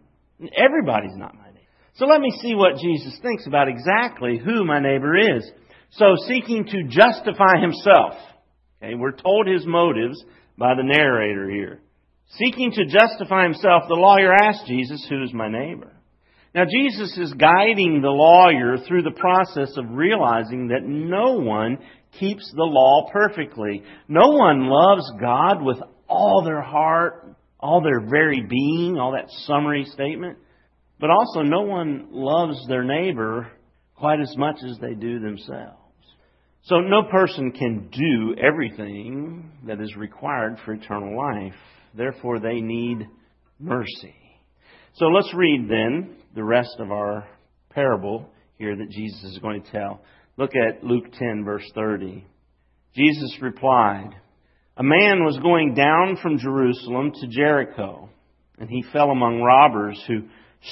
Everybody's 0.56 1.16
not 1.16 1.36
my 1.36 1.48
neighbor. 1.48 1.60
So 1.96 2.06
let 2.06 2.22
me 2.22 2.32
see 2.42 2.56
what 2.56 2.78
Jesus 2.78 3.18
thinks 3.22 3.46
about 3.48 3.68
exactly 3.68 4.38
who 4.38 4.66
my 4.66 4.80
neighbor 4.80 5.16
is. 5.16 5.50
So 5.92 6.16
seeking 6.28 6.66
to 6.66 6.84
justify 6.84 7.62
himself. 7.62 8.14
Okay, 8.82 8.96
we're 8.96 9.12
told 9.12 9.48
his 9.48 9.66
motives 9.66 10.24
by 10.58 10.74
the 10.76 10.84
narrator 10.84 11.50
here. 11.50 11.82
Seeking 12.38 12.72
to 12.72 12.86
justify 12.86 13.44
himself, 13.44 13.84
the 13.88 13.96
lawyer 13.96 14.34
asked 14.34 14.66
Jesus, 14.66 15.06
Who's 15.08 15.34
my 15.34 15.50
neighbor? 15.50 15.92
Now, 16.56 16.66
Jesus 16.66 17.18
is 17.18 17.34
guiding 17.34 18.02
the 18.02 18.10
lawyer 18.10 18.78
through 18.78 19.04
the 19.04 19.12
process 19.12 19.76
of 19.76 19.86
realizing 19.90 20.68
that 20.68 20.84
no 20.84 21.40
one 21.40 21.80
keeps 22.20 22.52
the 22.56 22.64
law 22.64 23.10
perfectly. 23.12 23.84
No 24.08 24.30
one 24.30 24.68
loves 24.68 25.12
God 25.20 25.64
with 25.64 25.78
all 26.08 26.44
their 26.44 26.62
heart, 26.62 27.36
all 27.64 27.82
their 27.82 28.02
very 28.02 28.42
being, 28.42 28.98
all 28.98 29.14
that 29.14 29.30
summary 29.46 29.86
statement. 29.86 30.38
But 31.00 31.10
also, 31.10 31.42
no 31.42 31.62
one 31.62 32.10
loves 32.12 32.58
their 32.68 32.84
neighbor 32.84 33.48
quite 33.96 34.20
as 34.20 34.36
much 34.38 34.58
as 34.70 34.78
they 34.80 34.94
do 34.94 35.20
themselves. 35.20 35.78
So, 36.64 36.82
no 36.82 37.04
person 37.10 37.52
can 37.52 37.90
do 37.90 38.36
everything 38.42 39.52
that 39.66 39.80
is 39.80 39.96
required 39.96 40.58
for 40.64 40.74
eternal 40.74 41.18
life. 41.18 41.56
Therefore, 41.96 42.40
they 42.40 42.60
need 42.60 43.08
mercy. 43.60 44.16
So, 44.96 45.06
let's 45.06 45.34
read 45.34 45.70
then 45.70 46.18
the 46.36 46.44
rest 46.44 46.76
of 46.80 46.92
our 46.92 47.28
parable 47.70 48.30
here 48.58 48.76
that 48.76 48.90
Jesus 48.92 49.24
is 49.24 49.40
going 49.40 49.64
to 49.64 49.72
tell. 49.72 50.02
Look 50.38 50.52
at 50.56 50.84
Luke 50.84 51.06
10, 51.18 51.44
verse 51.46 51.70
30. 51.76 52.26
Jesus 52.94 53.38
replied, 53.42 54.10
A 54.76 54.84
man 54.84 55.24
was 55.24 55.38
going 55.38 55.76
down 55.76 56.18
from 56.22 56.40
Jerusalem 56.40 57.12
to 57.22 57.28
Jericho, 57.28 58.10
and 58.58 58.68
he 58.68 58.84
fell 58.92 59.12
among 59.12 59.42
robbers 59.42 60.04
who 60.08 60.24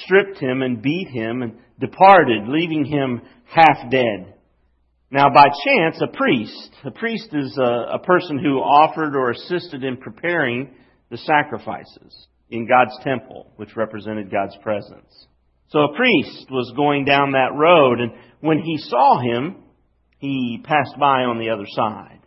stripped 0.03 0.39
him 0.39 0.63
and 0.63 0.81
beat 0.81 1.09
him 1.09 1.43
and 1.43 1.59
departed, 1.79 2.47
leaving 2.47 2.85
him 2.85 3.21
half 3.45 3.91
dead. 3.91 4.33
Now, 5.11 5.29
by 5.29 5.45
chance, 5.67 6.01
a 6.01 6.07
priest, 6.07 6.71
a 6.83 6.91
priest 6.91 7.29
is 7.33 7.55
a, 7.59 7.95
a, 7.95 7.99
person 7.99 8.39
who 8.39 8.57
offered 8.59 9.15
or 9.15 9.31
assisted 9.31 9.83
in 9.83 9.97
preparing 9.97 10.73
the 11.11 11.17
sacrifices 11.17 12.27
in 12.49 12.67
God's 12.67 12.97
temple, 13.03 13.51
which 13.57 13.75
represented 13.75 14.31
God's 14.31 14.55
presence. 14.63 15.27
So 15.67 15.79
a 15.79 15.95
priest 15.95 16.47
was 16.49 16.73
going 16.75 17.05
down 17.05 17.33
that 17.33 17.53
road, 17.53 17.99
and 17.99 18.13
when 18.39 18.59
he 18.59 18.77
saw 18.77 19.19
him, 19.19 19.57
he 20.17 20.63
passed 20.63 20.97
by 20.97 21.23
on 21.23 21.39
the 21.39 21.49
other 21.49 21.67
side. 21.67 22.20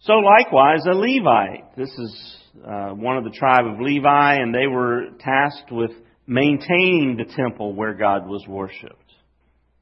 So 0.00 0.14
likewise, 0.14 0.80
a 0.86 0.94
Levite. 0.94 1.76
This 1.76 1.90
is 1.90 2.36
uh, 2.64 2.90
one 2.90 3.16
of 3.16 3.24
the 3.24 3.36
tribe 3.36 3.66
of 3.66 3.80
Levi, 3.80 4.34
and 4.34 4.54
they 4.54 4.68
were 4.68 5.06
tasked 5.18 5.72
with 5.72 5.90
maintaining 6.26 7.16
the 7.16 7.32
temple 7.34 7.74
where 7.74 7.94
God 7.94 8.26
was 8.26 8.44
worshipped. 8.46 9.12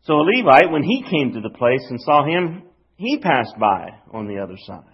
So 0.04 0.14
a 0.14 0.24
Levite, 0.24 0.70
when 0.70 0.82
he 0.82 1.02
came 1.02 1.32
to 1.34 1.40
the 1.40 1.54
place 1.56 1.84
and 1.90 2.00
saw 2.00 2.24
him, 2.24 2.62
he 2.96 3.18
passed 3.18 3.54
by 3.60 3.88
on 4.10 4.26
the 4.26 4.38
other 4.38 4.56
side. 4.56 4.84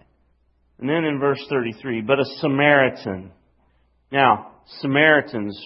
And 0.81 0.89
then 0.89 1.05
in 1.05 1.21
verse 1.21 1.45
33, 1.49 2.01
but 2.01 2.19
a 2.19 2.25
Samaritan. 2.41 3.31
Now, 4.11 4.55
Samaritans, 4.81 5.57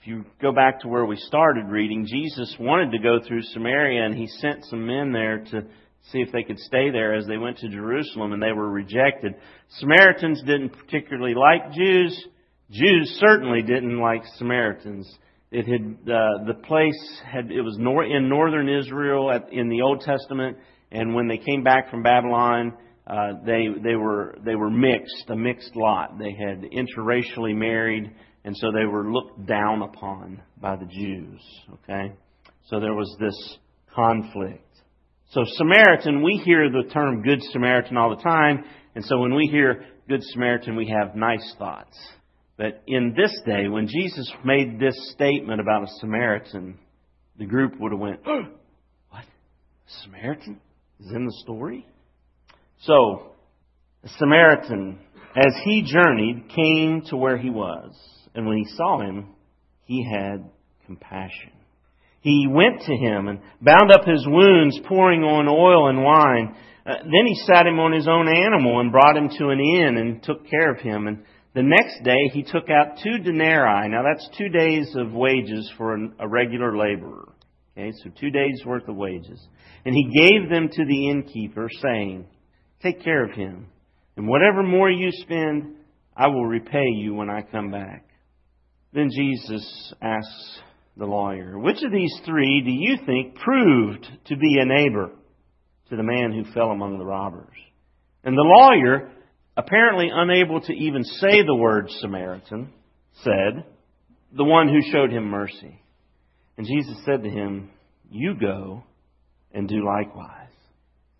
if 0.00 0.08
you 0.08 0.24
go 0.42 0.50
back 0.50 0.80
to 0.80 0.88
where 0.88 1.04
we 1.04 1.16
started 1.16 1.66
reading, 1.66 2.06
Jesus 2.06 2.56
wanted 2.58 2.90
to 2.90 2.98
go 2.98 3.20
through 3.24 3.42
Samaria 3.42 4.04
and 4.04 4.16
he 4.16 4.26
sent 4.26 4.64
some 4.64 4.84
men 4.84 5.12
there 5.12 5.44
to 5.52 5.66
see 6.12 6.20
if 6.20 6.32
they 6.32 6.42
could 6.42 6.58
stay 6.58 6.90
there 6.90 7.14
as 7.14 7.26
they 7.26 7.36
went 7.36 7.58
to 7.58 7.68
Jerusalem 7.68 8.32
and 8.32 8.42
they 8.42 8.52
were 8.52 8.70
rejected. 8.70 9.34
Samaritans 9.78 10.42
didn't 10.42 10.70
particularly 10.70 11.34
like 11.34 11.72
Jews. 11.72 12.26
Jews 12.70 13.18
certainly 13.20 13.62
didn't 13.62 13.98
like 13.98 14.22
Samaritans. 14.36 15.08
It 15.50 15.66
had 15.66 16.12
uh, 16.12 16.44
the 16.46 16.54
place 16.64 17.20
had 17.24 17.50
it 17.50 17.62
was 17.62 17.76
nor, 17.78 18.04
in 18.04 18.28
northern 18.28 18.68
Israel 18.68 19.30
at, 19.32 19.52
in 19.52 19.68
the 19.68 19.82
Old 19.82 20.00
Testament, 20.00 20.56
and 20.92 21.14
when 21.14 21.26
they 21.26 21.38
came 21.38 21.64
back 21.64 21.90
from 21.90 22.04
Babylon, 22.04 22.72
uh, 23.06 23.32
they 23.44 23.66
they 23.82 23.96
were 23.96 24.36
they 24.44 24.54
were 24.54 24.70
mixed, 24.70 25.24
a 25.28 25.34
mixed 25.34 25.74
lot. 25.74 26.18
They 26.18 26.32
had 26.32 26.62
interracially 26.62 27.56
married, 27.56 28.12
and 28.44 28.56
so 28.56 28.70
they 28.70 28.86
were 28.86 29.10
looked 29.10 29.44
down 29.46 29.82
upon 29.82 30.40
by 30.60 30.76
the 30.76 30.86
Jews. 30.86 31.40
Okay, 31.74 32.12
so 32.66 32.78
there 32.78 32.94
was 32.94 33.12
this 33.18 33.58
conflict. 33.92 34.69
So 35.30 35.42
Samaritan, 35.46 36.24
we 36.24 36.42
hear 36.44 36.68
the 36.70 36.90
term 36.90 37.22
Good 37.22 37.40
Samaritan 37.52 37.96
all 37.96 38.10
the 38.10 38.22
time, 38.22 38.64
and 38.96 39.04
so 39.04 39.20
when 39.20 39.32
we 39.32 39.46
hear 39.46 39.84
Good 40.08 40.24
Samaritan, 40.24 40.74
we 40.74 40.88
have 40.88 41.14
nice 41.14 41.54
thoughts. 41.56 41.96
But 42.56 42.82
in 42.88 43.14
this 43.16 43.32
day, 43.46 43.68
when 43.68 43.86
Jesus 43.86 44.30
made 44.44 44.80
this 44.80 44.96
statement 45.12 45.60
about 45.60 45.84
a 45.84 45.98
Samaritan, 46.00 46.80
the 47.38 47.46
group 47.46 47.78
would 47.78 47.92
have 47.92 48.00
went, 48.00 48.20
"What? 48.26 49.22
A 49.22 50.02
Samaritan 50.02 50.60
is 50.98 51.12
in 51.14 51.26
the 51.26 51.36
story?" 51.44 51.86
So, 52.80 53.30
a 54.02 54.08
Samaritan, 54.18 54.98
as 55.36 55.54
he 55.62 55.82
journeyed, 55.82 56.48
came 56.48 57.02
to 57.02 57.16
where 57.16 57.38
he 57.38 57.50
was, 57.50 57.92
and 58.34 58.48
when 58.48 58.56
he 58.56 58.66
saw 58.74 58.98
him, 58.98 59.28
he 59.84 60.04
had 60.04 60.50
compassion. 60.86 61.52
He 62.20 62.46
went 62.48 62.82
to 62.82 62.94
him 62.94 63.28
and 63.28 63.40
bound 63.60 63.90
up 63.90 64.04
his 64.04 64.26
wounds, 64.26 64.78
pouring 64.86 65.22
on 65.22 65.48
oil 65.48 65.88
and 65.88 66.04
wine. 66.04 66.54
Uh, 66.86 67.02
then 67.02 67.26
he 67.26 67.34
sat 67.46 67.66
him 67.66 67.78
on 67.78 67.92
his 67.92 68.08
own 68.08 68.28
animal 68.28 68.80
and 68.80 68.92
brought 68.92 69.16
him 69.16 69.30
to 69.38 69.48
an 69.48 69.60
inn 69.60 69.96
and 69.96 70.22
took 70.22 70.48
care 70.48 70.70
of 70.70 70.80
him. 70.80 71.06
And 71.06 71.24
the 71.54 71.62
next 71.62 72.02
day 72.04 72.28
he 72.32 72.42
took 72.42 72.68
out 72.68 72.98
two 73.02 73.18
denarii. 73.18 73.88
Now 73.88 74.02
that's 74.02 74.28
two 74.36 74.48
days 74.48 74.94
of 74.96 75.12
wages 75.12 75.70
for 75.76 75.94
a 75.94 76.28
regular 76.28 76.76
laborer. 76.76 77.28
Okay, 77.76 77.92
so 78.02 78.10
two 78.20 78.30
days 78.30 78.62
worth 78.66 78.88
of 78.88 78.96
wages. 78.96 79.40
And 79.84 79.94
he 79.94 80.04
gave 80.04 80.50
them 80.50 80.68
to 80.68 80.84
the 80.84 81.08
innkeeper, 81.08 81.68
saying, 81.80 82.26
Take 82.82 83.02
care 83.02 83.24
of 83.24 83.32
him, 83.32 83.66
and 84.16 84.26
whatever 84.26 84.62
more 84.62 84.90
you 84.90 85.10
spend, 85.12 85.76
I 86.16 86.28
will 86.28 86.46
repay 86.46 86.86
you 86.94 87.14
when 87.14 87.30
I 87.30 87.42
come 87.42 87.70
back. 87.70 88.04
Then 88.92 89.08
Jesus 89.14 89.94
asks 90.02 90.60
the 90.96 91.06
lawyer, 91.06 91.58
Which 91.58 91.82
of 91.82 91.92
these 91.92 92.14
three 92.24 92.62
do 92.62 92.70
you 92.70 92.98
think 93.06 93.36
proved 93.36 94.06
to 94.26 94.36
be 94.36 94.58
a 94.58 94.64
neighbor 94.64 95.10
to 95.88 95.96
the 95.96 96.02
man 96.02 96.32
who 96.32 96.52
fell 96.52 96.70
among 96.70 96.98
the 96.98 97.04
robbers? 97.04 97.56
And 98.22 98.36
the 98.36 98.42
lawyer, 98.42 99.10
apparently 99.56 100.10
unable 100.12 100.60
to 100.60 100.72
even 100.72 101.04
say 101.04 101.42
the 101.42 101.54
word 101.54 101.90
Samaritan, 102.00 102.72
said, 103.22 103.64
The 104.36 104.44
one 104.44 104.68
who 104.68 104.92
showed 104.92 105.10
him 105.10 105.24
mercy. 105.24 105.80
And 106.58 106.66
Jesus 106.66 107.02
said 107.04 107.22
to 107.22 107.30
him, 107.30 107.70
You 108.10 108.34
go 108.38 108.84
and 109.52 109.68
do 109.68 109.84
likewise. 109.84 110.48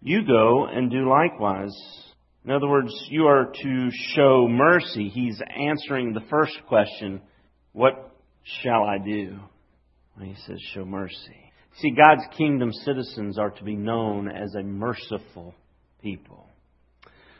You 0.03 0.27
go 0.27 0.67
and 0.67 0.91
do 0.91 1.09
likewise. 1.09 1.75
In 2.45 2.51
other 2.51 2.69
words, 2.69 2.93
you 3.09 3.27
are 3.27 3.53
to 3.63 3.91
show 4.15 4.47
mercy. 4.49 5.09
He's 5.09 5.41
answering 5.41 6.13
the 6.13 6.25
first 6.31 6.59
question, 6.69 7.21
What 7.73 8.15
shall 8.63 8.85
I 8.85 8.99
do? 8.99 9.39
And 10.21 10.29
he 10.29 10.43
says, 10.47 10.61
Show 10.75 10.85
mercy. 10.85 11.53
See, 11.79 11.93
God's 11.93 12.25
kingdom 12.37 12.73
citizens 12.73 13.39
are 13.39 13.51
to 13.51 13.65
be 13.65 13.75
known 13.75 14.29
as 14.29 14.55
a 14.55 14.63
merciful 14.63 15.55
people. 16.03 16.47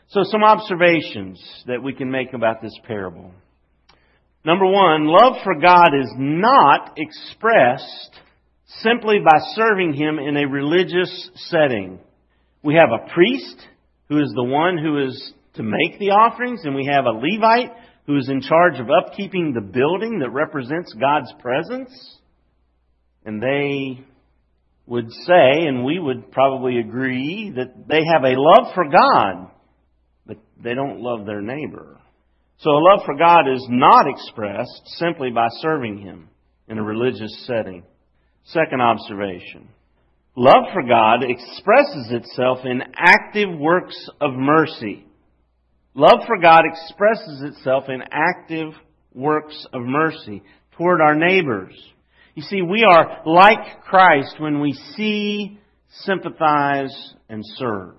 So, 0.07 0.21
some 0.23 0.43
observations 0.43 1.41
that 1.67 1.83
we 1.83 1.93
can 1.93 2.09
make 2.09 2.33
about 2.33 2.61
this 2.61 2.77
parable. 2.87 3.31
Number 4.43 4.65
one, 4.65 5.05
love 5.05 5.35
for 5.43 5.59
God 5.61 5.89
is 5.99 6.11
not 6.17 6.97
expressed 6.97 8.19
simply 8.79 9.19
by 9.23 9.37
serving 9.53 9.93
Him 9.93 10.17
in 10.17 10.35
a 10.37 10.47
religious 10.47 11.29
setting. 11.35 11.99
We 12.63 12.75
have 12.75 12.89
a 12.89 13.13
priest 13.13 13.67
who 14.09 14.21
is 14.21 14.31
the 14.35 14.43
one 14.43 14.79
who 14.79 15.05
is 15.05 15.33
to 15.53 15.63
make 15.63 15.99
the 15.99 16.09
offerings, 16.09 16.61
and 16.63 16.75
we 16.75 16.89
have 16.91 17.05
a 17.05 17.11
Levite 17.11 17.73
who 18.07 18.17
is 18.17 18.27
in 18.27 18.41
charge 18.41 18.79
of 18.79 18.87
upkeeping 18.87 19.53
the 19.53 19.61
building 19.61 20.19
that 20.19 20.31
represents 20.31 20.93
God's 20.93 21.31
presence. 21.39 22.17
And 23.25 23.41
they 23.41 24.03
would 24.85 25.11
say, 25.11 25.65
and 25.67 25.85
we 25.85 25.99
would 25.99 26.31
probably 26.31 26.79
agree, 26.79 27.53
that 27.55 27.87
they 27.87 28.01
have 28.13 28.23
a 28.23 28.39
love 28.39 28.73
for 28.73 28.85
God, 28.85 29.51
but 30.25 30.37
they 30.61 30.73
don't 30.73 31.01
love 31.01 31.25
their 31.25 31.41
neighbor. 31.41 31.99
So 32.57 32.71
a 32.71 32.85
love 32.91 33.05
for 33.05 33.15
God 33.15 33.51
is 33.51 33.65
not 33.69 34.07
expressed 34.07 34.81
simply 34.97 35.31
by 35.31 35.47
serving 35.61 35.99
Him 35.99 36.29
in 36.67 36.77
a 36.77 36.83
religious 36.83 37.45
setting. 37.45 37.83
Second 38.45 38.81
observation. 38.81 39.69
Love 40.35 40.65
for 40.73 40.83
God 40.83 41.23
expresses 41.23 42.11
itself 42.11 42.59
in 42.65 42.81
active 42.95 43.49
works 43.59 44.09
of 44.19 44.33
mercy. 44.33 45.05
Love 45.93 46.21
for 46.25 46.37
God 46.37 46.63
expresses 46.65 47.41
itself 47.43 47.85
in 47.89 48.01
active 48.11 48.73
works 49.13 49.65
of 49.73 49.81
mercy 49.81 50.41
toward 50.77 51.01
our 51.01 51.15
neighbors. 51.15 51.73
You 52.33 52.43
see, 52.43 52.61
we 52.61 52.83
are 52.83 53.21
like 53.25 53.83
Christ 53.83 54.35
when 54.39 54.61
we 54.61 54.73
see, 54.95 55.59
sympathize, 55.89 57.13
and 57.27 57.43
serve. 57.55 57.95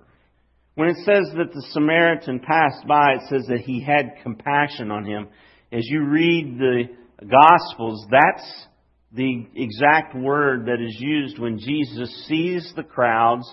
When 0.74 0.88
it 0.88 0.96
says 1.04 1.34
that 1.36 1.52
the 1.52 1.66
Samaritan 1.72 2.40
passed 2.40 2.86
by, 2.86 3.14
it 3.14 3.22
says 3.28 3.46
that 3.48 3.60
he 3.60 3.82
had 3.82 4.22
compassion 4.22 4.90
on 4.90 5.04
him. 5.04 5.28
As 5.70 5.82
you 5.84 6.04
read 6.04 6.58
the 6.58 6.84
Gospels, 7.20 8.06
that's 8.10 8.66
the 9.12 9.46
exact 9.54 10.16
word 10.16 10.66
that 10.66 10.80
is 10.80 10.96
used 10.98 11.38
when 11.38 11.58
Jesus 11.58 12.26
sees 12.26 12.72
the 12.74 12.82
crowds 12.82 13.44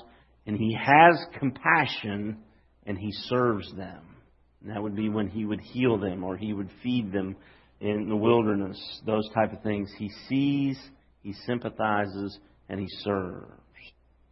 and 0.45 0.57
he 0.57 0.73
has 0.73 1.19
compassion 1.37 2.37
and 2.85 2.97
he 2.97 3.11
serves 3.11 3.69
them. 3.75 4.15
And 4.61 4.71
that 4.71 4.81
would 4.81 4.95
be 4.95 5.09
when 5.09 5.27
he 5.27 5.43
would 5.43 5.61
heal 5.61 5.97
them 5.97 6.23
or 6.23 6.37
he 6.37 6.53
would 6.53 6.69
feed 6.81 7.11
them 7.11 7.35
in 7.81 8.09
the 8.09 8.15
wilderness, 8.15 8.77
those 9.05 9.27
type 9.33 9.53
of 9.53 9.61
things. 9.63 9.91
He 9.97 10.09
sees, 10.27 10.77
he 11.21 11.33
sympathizes, 11.45 12.37
and 12.67 12.79
he 12.79 12.87
serves. 13.03 13.51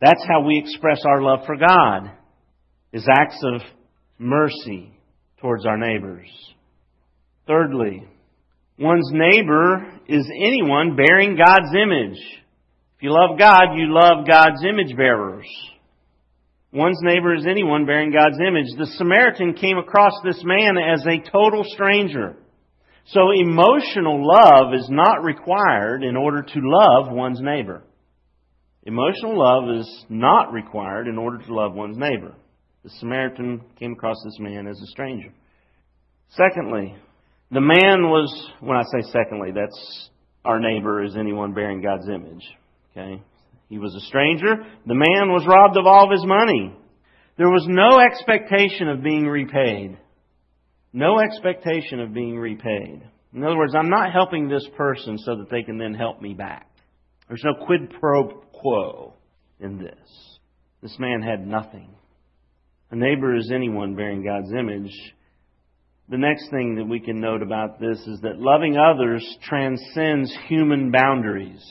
That's 0.02 0.24
how 0.28 0.42
we 0.42 0.60
express 0.60 1.00
our 1.06 1.22
love 1.22 1.40
for 1.46 1.56
God, 1.56 2.12
is 2.94 3.08
acts 3.10 3.42
of 3.44 3.62
mercy 4.20 4.92
towards 5.40 5.66
our 5.66 5.78
neighbors. 5.78 6.28
Thirdly, 7.48 8.04
one's 8.78 9.10
neighbor 9.12 10.00
is 10.08 10.30
anyone 10.46 10.96
bearing 10.96 11.38
God's 11.38 11.74
image. 11.74 12.20
If 12.98 13.04
you 13.04 13.12
love 13.12 13.40
God, 13.40 13.76
you 13.76 13.94
love 13.94 14.28
God's 14.28 14.64
image 14.64 14.96
bearers. 14.96 15.48
One's 16.74 17.00
neighbor 17.02 17.34
is 17.34 17.46
anyone 17.48 17.86
bearing 17.86 18.12
God's 18.12 18.40
image. 18.40 18.68
The 18.78 18.94
Samaritan 18.98 19.54
came 19.54 19.78
across 19.78 20.14
this 20.24 20.42
man 20.44 20.78
as 20.78 21.06
a 21.06 21.30
total 21.32 21.64
stranger. 21.64 22.36
So 23.08 23.32
emotional 23.32 24.28
love 24.28 24.74
is 24.74 24.90
not 24.90 25.24
required 25.24 26.04
in 26.04 26.18
order 26.18 26.42
to 26.42 26.60
love 26.62 27.12
one's 27.12 27.40
neighbor. 27.40 27.84
Emotional 28.84 29.38
love 29.38 29.78
is 29.78 30.06
not 30.10 30.52
required 30.52 31.08
in 31.08 31.18
order 31.18 31.38
to 31.38 31.54
love 31.54 31.74
one's 31.74 31.98
neighbor. 31.98 32.34
The 32.84 32.90
Samaritan 33.00 33.62
came 33.80 33.94
across 33.94 34.18
this 34.26 34.40
man 34.40 34.68
as 34.68 34.80
a 34.82 34.88
stranger. 34.88 35.30
Secondly, 36.30 36.96
the 37.50 37.62
man 37.62 38.10
was, 38.10 38.52
when 38.60 38.78
I 38.78 38.84
say 38.84 39.10
secondly, 39.12 39.52
that's 39.56 40.10
our 40.44 40.60
neighbor 40.60 41.04
is 41.04 41.16
anyone 41.18 41.54
bearing 41.54 41.82
God's 41.82 42.08
image. 42.10 42.44
Okay? 42.92 43.22
He 43.70 43.78
was 43.78 43.96
a 43.96 44.06
stranger. 44.08 44.56
The 44.86 44.96
man 44.96 45.32
was 45.32 45.46
robbed 45.48 45.78
of 45.78 45.86
all 45.86 46.06
of 46.06 46.12
his 46.12 46.26
money. 46.26 46.74
There 47.38 47.50
was 47.50 47.66
no 47.68 48.00
expectation 48.00 48.90
of 48.90 49.04
being 49.04 49.28
repaid. 49.28 49.98
No 50.98 51.20
expectation 51.20 52.00
of 52.00 52.12
being 52.12 52.40
repaid. 52.40 53.04
In 53.32 53.44
other 53.44 53.56
words, 53.56 53.76
I'm 53.76 53.92
not 53.92 54.12
helping 54.12 54.50
this 54.50 54.68
person 54.76 55.20
so 55.20 55.36
that 55.36 55.52
they 55.52 55.62
can 55.62 55.78
then 55.78 55.94
help 55.94 56.20
me 56.20 56.34
back. 56.34 56.68
There's 57.28 57.44
no 57.46 57.64
quid 57.68 57.94
pro 58.00 58.30
quo 58.52 59.14
in 59.60 59.78
this. 59.78 60.40
This 60.82 60.98
man 60.98 61.22
had 61.22 61.46
nothing. 61.46 61.92
A 62.90 62.96
neighbor 62.96 63.36
is 63.36 63.52
anyone 63.54 63.96
bearing 63.96 64.24
God's 64.24 64.52
image. 64.52 64.92
The 66.10 66.18
next 66.18 66.50
thing 66.50 66.78
that 66.78 66.90
we 66.90 67.00
can 67.00 67.22
note 67.22 67.44
about 67.44 67.80
this 67.80 68.00
is 68.00 68.20
that 68.22 68.40
loving 68.40 68.76
others 68.76 69.24
transcends 69.44 70.36
human 70.50 70.90
boundaries. 70.90 71.64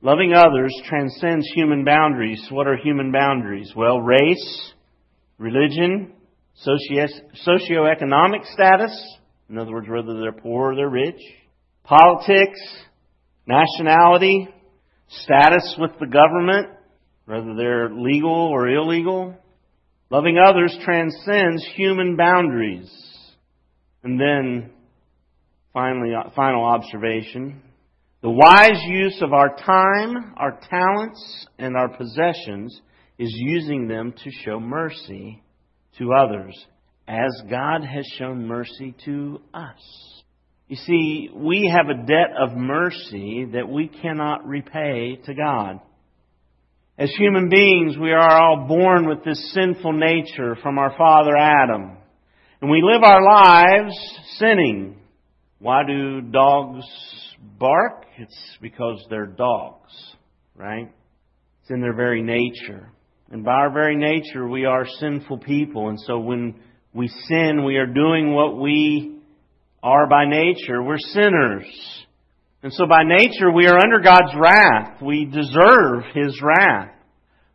Loving 0.00 0.32
others 0.32 0.72
transcends 0.88 1.44
human 1.56 1.84
boundaries. 1.84 2.46
What 2.52 2.68
are 2.68 2.76
human 2.76 3.10
boundaries? 3.10 3.72
Well, 3.74 3.98
race, 3.98 4.72
religion, 5.38 6.12
socioeconomic 6.66 8.52
status, 8.52 9.16
in 9.48 9.58
other 9.58 9.72
words, 9.72 9.88
whether 9.88 10.20
they're 10.20 10.32
poor 10.32 10.72
or 10.72 10.76
they're 10.76 10.88
rich, 10.88 11.20
politics, 11.82 12.60
nationality, 13.46 14.48
status 15.08 15.76
with 15.78 15.92
the 16.00 16.06
government, 16.06 16.68
whether 17.26 17.54
they're 17.54 17.90
legal 17.90 18.30
or 18.30 18.68
illegal. 18.68 19.34
Loving 20.10 20.38
others 20.38 20.76
transcends 20.84 21.66
human 21.74 22.16
boundaries. 22.16 22.90
And 24.02 24.20
then, 24.20 24.70
finally, 25.72 26.14
uh, 26.14 26.30
final 26.36 26.64
observation. 26.64 27.62
The 28.22 28.30
wise 28.30 28.80
use 28.86 29.20
of 29.22 29.32
our 29.32 29.54
time, 29.56 30.34
our 30.36 30.58
talents, 30.70 31.46
and 31.58 31.76
our 31.76 31.88
possessions 31.88 32.80
is 33.18 33.30
using 33.34 33.86
them 33.88 34.12
to 34.12 34.30
show 34.44 34.60
mercy 34.60 35.42
to 35.98 36.12
others 36.12 36.54
as 37.06 37.30
God 37.50 37.84
has 37.84 38.06
shown 38.18 38.46
mercy 38.46 38.94
to 39.04 39.40
us. 39.52 40.22
You 40.68 40.76
see, 40.76 41.30
we 41.34 41.70
have 41.74 41.88
a 41.88 42.06
debt 42.06 42.30
of 42.40 42.56
mercy 42.56 43.46
that 43.52 43.68
we 43.68 43.88
cannot 43.88 44.46
repay 44.46 45.20
to 45.26 45.34
God. 45.34 45.80
As 46.96 47.12
human 47.18 47.48
beings, 47.48 47.98
we 47.98 48.12
are 48.12 48.40
all 48.40 48.66
born 48.66 49.06
with 49.08 49.24
this 49.24 49.52
sinful 49.52 49.92
nature 49.92 50.56
from 50.62 50.78
our 50.78 50.96
father 50.96 51.36
Adam. 51.36 51.98
And 52.60 52.70
we 52.70 52.82
live 52.82 53.02
our 53.02 53.22
lives 53.22 53.94
sinning. 54.38 54.96
Why 55.58 55.82
do 55.86 56.20
dogs 56.22 56.84
bark? 57.58 58.06
It's 58.16 58.56
because 58.62 59.04
they're 59.10 59.26
dogs, 59.26 59.92
right? 60.54 60.90
It's 61.60 61.70
in 61.70 61.80
their 61.80 61.94
very 61.94 62.22
nature. 62.22 62.90
And 63.30 63.44
by 63.44 63.52
our 63.52 63.72
very 63.72 63.96
nature, 63.96 64.46
we 64.46 64.64
are 64.64 64.86
sinful 65.00 65.38
people. 65.38 65.88
And 65.88 65.98
so 66.00 66.18
when 66.18 66.60
we 66.92 67.08
sin, 67.08 67.64
we 67.64 67.76
are 67.76 67.86
doing 67.86 68.32
what 68.32 68.58
we 68.58 69.18
are 69.82 70.06
by 70.08 70.24
nature. 70.26 70.82
We're 70.82 70.98
sinners. 70.98 71.66
And 72.62 72.72
so 72.72 72.86
by 72.86 73.02
nature, 73.04 73.50
we 73.50 73.66
are 73.66 73.78
under 73.78 74.00
God's 74.00 74.34
wrath. 74.38 75.02
We 75.02 75.26
deserve 75.26 76.04
His 76.14 76.40
wrath. 76.42 76.94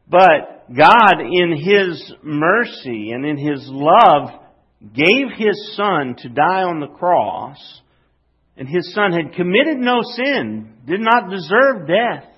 But 0.08 0.74
God, 0.76 1.22
in 1.22 1.56
His 1.56 2.14
mercy 2.22 3.12
and 3.12 3.26
in 3.26 3.38
His 3.38 3.68
love, 3.72 4.30
gave 4.94 5.32
His 5.36 5.76
Son 5.76 6.16
to 6.20 6.30
die 6.30 6.64
on 6.64 6.80
the 6.80 6.88
cross. 6.88 7.58
And 8.58 8.68
His 8.68 8.94
Son 8.94 9.14
had 9.14 9.34
committed 9.34 9.78
no 9.78 10.02
sin, 10.16 10.74
did 10.86 11.00
not 11.00 11.30
deserve 11.30 11.88
death. 11.88 12.30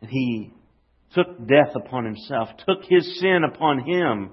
And 0.00 0.10
He 0.10 0.52
took 1.14 1.46
death 1.46 1.74
upon 1.74 2.04
Himself, 2.04 2.48
took 2.66 2.84
His 2.88 3.20
sin 3.20 3.40
upon 3.44 3.80
Him, 3.80 4.30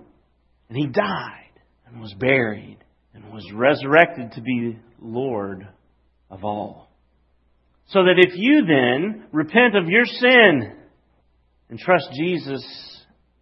and 0.70 0.78
He 0.78 0.88
died 0.88 1.60
and 1.88 2.02
was 2.02 2.14
buried 2.14 2.78
and 3.14 3.32
was 3.32 3.46
resurrected 3.54 4.34
to 4.34 4.42
be 4.42 4.78
Lord 5.00 5.68
of 6.30 6.44
all. 6.44 6.90
So 7.90 8.04
that 8.04 8.18
if 8.18 8.34
you 8.36 8.66
then 8.66 9.26
repent 9.32 9.76
of 9.76 9.88
your 9.88 10.06
sin 10.06 10.74
and 11.70 11.80
trust 11.80 12.10
Jesus 12.14 12.64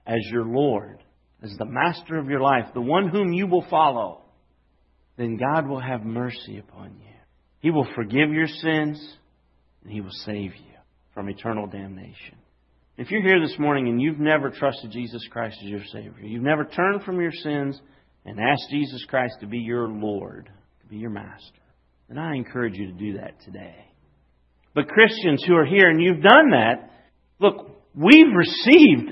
as 0.06 0.20
your 0.32 0.46
Lord, 0.46 1.00
as 1.42 1.56
the 1.58 1.66
master 1.66 2.18
of 2.18 2.30
your 2.30 2.42
life, 2.42 2.66
the 2.74 2.82
one 2.82 3.10
whom 3.10 3.34
you 3.34 3.48
will 3.48 3.66
follow, 3.70 4.22
then 5.18 5.38
God 5.38 5.68
will 5.68 5.82
have 5.82 6.04
mercy 6.04 6.58
upon 6.60 6.96
you. 7.00 7.14
He 7.60 7.72
will 7.72 7.88
forgive 7.96 8.32
your 8.32 8.48
sins 8.48 9.18
and 9.84 9.92
He 9.92 10.02
will 10.02 10.12
save 10.12 10.56
you 10.56 10.76
from 11.14 11.30
eternal 11.30 11.68
damnation. 11.68 12.38
If 12.98 13.12
you're 13.12 13.22
here 13.22 13.42
this 13.42 13.60
morning 13.60 13.90
and 13.90 14.02
you've 14.02 14.20
never 14.20 14.50
trusted 14.50 14.90
Jesus 14.90 15.22
Christ 15.30 15.58
as 15.62 15.68
your 15.68 15.84
Savior, 15.92 16.24
you've 16.24 16.42
never 16.42 16.64
turned 16.64 17.04
from 17.04 17.20
your 17.20 17.32
sins 17.32 17.78
and 18.24 18.40
asked 18.40 18.70
Jesus 18.72 19.04
Christ 19.10 19.36
to 19.42 19.48
be 19.48 19.58
your 19.58 19.90
Lord, 19.90 20.50
to 20.80 20.88
be 20.88 20.96
your 20.96 21.10
master, 21.10 21.60
then 22.08 22.18
I 22.18 22.36
encourage 22.36 22.76
you 22.76 22.88
to 22.88 22.94
do 22.94 23.18
that 23.18 23.42
today. 23.44 23.76
But 24.74 24.88
Christians 24.88 25.44
who 25.46 25.56
are 25.56 25.66
here 25.66 25.90
and 25.90 26.02
you've 26.02 26.22
done 26.22 26.52
that, 26.52 26.90
look, 27.40 27.70
we've 27.94 28.34
received 28.34 29.12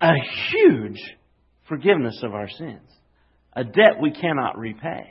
a 0.00 0.14
huge 0.50 0.98
forgiveness 1.68 2.22
of 2.24 2.32
our 2.32 2.48
sins, 2.48 2.90
a 3.52 3.62
debt 3.62 4.00
we 4.00 4.10
cannot 4.10 4.56
repay. 4.56 5.04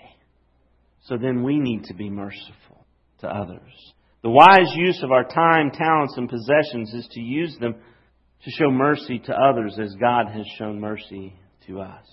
So 1.05 1.17
then 1.17 1.43
we 1.43 1.59
need 1.59 1.83
to 1.83 1.93
be 1.93 2.09
merciful 2.09 2.83
to 3.19 3.27
others. 3.27 3.93
The 4.23 4.31
wise 4.31 4.73
use 4.73 5.01
of 5.03 5.11
our 5.11 5.23
time, 5.23 5.69
talents, 5.69 6.15
and 6.17 6.27
possessions 6.27 6.95
is 6.95 7.07
to 7.11 7.21
use 7.21 7.55
them 7.59 7.75
to 8.43 8.51
show 8.51 8.71
mercy 8.71 9.19
to 9.19 9.33
others 9.33 9.77
as 9.81 9.95
God 9.99 10.27
has 10.27 10.45
shown 10.57 10.79
mercy 10.79 11.33
to 11.67 11.81
us. 11.81 12.05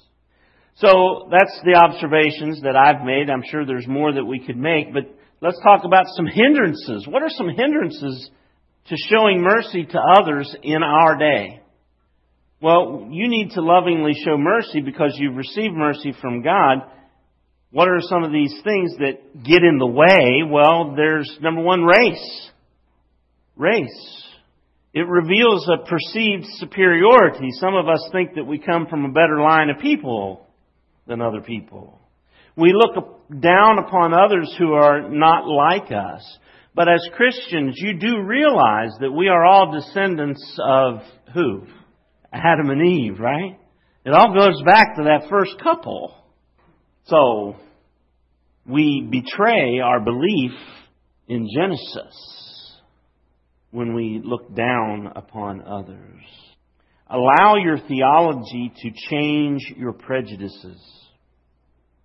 So 0.77 1.29
that's 1.31 1.61
the 1.65 1.75
observations 1.75 2.63
that 2.63 2.77
I've 2.77 3.05
made. 3.05 3.31
I'm 3.31 3.45
sure 3.49 3.65
there's 3.65 3.87
more 3.87 4.13
that 4.13 4.25
we 4.25 4.45
could 4.45 4.57
make, 4.57 4.93
but 4.93 5.05
let's 5.41 5.61
talk 5.63 5.85
about 5.85 6.07
some 6.17 6.27
hindrances. 6.27 7.07
What 7.07 7.23
are 7.23 7.29
some 7.29 7.49
hindrances 7.49 8.31
to 8.89 8.97
showing 9.09 9.41
mercy 9.41 9.85
to 9.85 9.99
others 10.21 10.55
in 10.63 10.83
our 10.83 11.17
day? 11.17 11.61
Well, 12.61 13.09
you 13.11 13.29
need 13.29 13.51
to 13.51 13.63
lovingly 13.63 14.13
show 14.25 14.37
mercy 14.37 14.81
because 14.81 15.15
you've 15.17 15.37
received 15.37 15.75
mercy 15.75 16.15
from 16.21 16.43
God. 16.43 16.79
What 17.71 17.89
are 17.89 18.01
some 18.01 18.25
of 18.25 18.33
these 18.33 18.55
things 18.65 18.97
that 18.99 19.45
get 19.45 19.63
in 19.63 19.79
the 19.79 19.87
way? 19.87 20.43
Well, 20.49 20.95
there's 20.97 21.31
number 21.41 21.61
one, 21.61 21.85
race. 21.85 22.51
Race. 23.57 24.24
It 24.95 25.09
reveals 25.09 25.69
a 25.69 25.85
perceived 25.85 26.47
superiority. 26.59 27.49
Some 27.59 27.75
of 27.75 27.89
us 27.89 28.09
think 28.13 28.37
that 28.37 28.45
we 28.45 28.59
come 28.59 28.87
from 28.87 29.05
a 29.05 29.13
better 29.13 29.41
line 29.41 29.69
of 29.69 29.83
people 29.83 30.47
than 31.09 31.21
other 31.21 31.41
people. 31.41 31.99
We 32.57 32.73
look 32.73 32.95
down 33.29 33.81
upon 33.81 34.15
others 34.15 34.55
who 34.57 34.75
are 34.75 35.09
not 35.11 35.49
like 35.49 35.91
us. 35.91 36.39
But 36.77 36.89
as 36.89 37.05
Christians, 37.17 37.75
you 37.77 37.99
do 37.99 38.23
realize 38.23 38.93
that 39.01 39.11
we 39.11 39.27
are 39.27 39.45
all 39.45 39.73
descendants 39.73 40.59
of 40.65 41.01
who? 41.35 41.67
Adam 42.33 42.71
and 42.71 42.87
Eve, 42.87 43.19
right? 43.19 43.59
It 44.05 44.13
all 44.13 44.33
goes 44.33 44.63
back 44.65 44.97
to 44.97 45.05
that 45.05 45.29
first 45.29 45.61
couple. 45.61 46.15
So, 47.07 47.57
we 48.65 49.07
betray 49.11 49.81
our 49.81 49.99
belief 49.99 50.53
in 51.27 51.49
Genesis 51.53 52.44
when 53.75 53.93
we 53.93 54.21
look 54.23 54.55
down 54.55 55.11
upon 55.17 55.61
others. 55.63 56.23
Allow 57.11 57.57
your 57.57 57.77
theology 57.89 58.73
to 58.73 58.91
change 59.11 59.63
your 59.77 59.93
prejudices. 59.93 60.81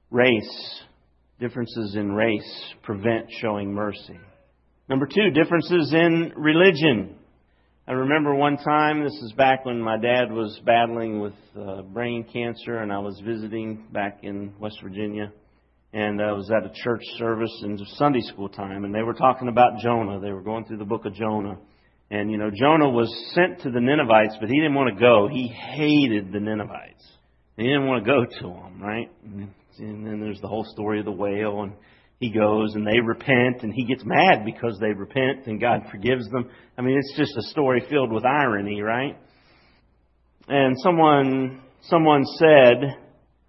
Race, 0.09 0.81
differences 1.39 1.95
in 1.95 2.11
race 2.11 2.73
prevent 2.81 3.27
showing 3.39 3.71
mercy. 3.71 4.19
Number 4.89 5.05
two, 5.05 5.29
differences 5.29 5.93
in 5.93 6.33
religion. 6.35 7.15
I 7.87 7.91
remember 7.91 8.33
one 8.33 8.57
time, 8.57 9.03
this 9.03 9.13
is 9.21 9.33
back 9.33 9.63
when 9.63 9.79
my 9.79 9.97
dad 9.99 10.31
was 10.31 10.59
battling 10.65 11.19
with 11.19 11.33
uh, 11.55 11.83
brain 11.83 12.25
cancer, 12.33 12.79
and 12.79 12.91
I 12.91 12.97
was 12.97 13.21
visiting 13.23 13.85
back 13.93 14.21
in 14.23 14.53
West 14.59 14.79
Virginia. 14.81 15.31
And 15.91 16.21
I 16.21 16.33
was 16.33 16.51
at 16.51 16.69
a 16.69 16.73
church 16.83 17.01
service 17.17 17.51
in 17.63 17.77
Sunday 17.95 18.21
school 18.21 18.47
time, 18.47 18.85
and 18.85 18.93
they 18.93 19.01
were 19.01 19.13
talking 19.15 19.47
about 19.47 19.79
Jonah. 19.81 20.19
They 20.19 20.31
were 20.31 20.43
going 20.43 20.65
through 20.65 20.77
the 20.77 20.85
book 20.85 21.05
of 21.05 21.13
Jonah. 21.15 21.57
And, 22.11 22.29
you 22.31 22.37
know, 22.37 22.51
Jonah 22.53 22.89
was 22.89 23.09
sent 23.33 23.61
to 23.61 23.71
the 23.71 23.79
Ninevites, 23.79 24.37
but 24.39 24.49
he 24.49 24.59
didn't 24.59 24.75
want 24.75 24.93
to 24.93 24.99
go. 24.99 25.27
He 25.31 25.47
hated 25.47 26.31
the 26.31 26.39
Ninevites. 26.39 27.05
He 27.57 27.63
didn't 27.63 27.87
want 27.87 28.05
to 28.05 28.11
go 28.11 28.25
to 28.25 28.47
them, 28.47 28.81
right? 28.81 29.11
And 29.23 30.05
then 30.05 30.19
there's 30.19 30.41
the 30.41 30.47
whole 30.47 30.65
story 30.65 30.99
of 30.99 31.05
the 31.05 31.11
whale, 31.11 31.63
and 31.63 31.73
he 32.19 32.31
goes 32.31 32.75
and 32.75 32.85
they 32.85 32.99
repent 32.99 33.63
and 33.63 33.73
he 33.73 33.85
gets 33.85 34.03
mad 34.05 34.43
because 34.43 34.77
they 34.79 34.91
repent 34.91 35.47
and 35.47 35.59
God 35.59 35.83
forgives 35.89 36.29
them. 36.29 36.49
I 36.77 36.81
mean, 36.81 36.97
it's 36.97 37.17
just 37.17 37.37
a 37.37 37.49
story 37.49 37.81
filled 37.89 38.11
with 38.11 38.25
irony, 38.25 38.81
right? 38.81 39.17
And 40.49 40.75
someone, 40.83 41.61
someone 41.83 42.25
said 42.37 42.97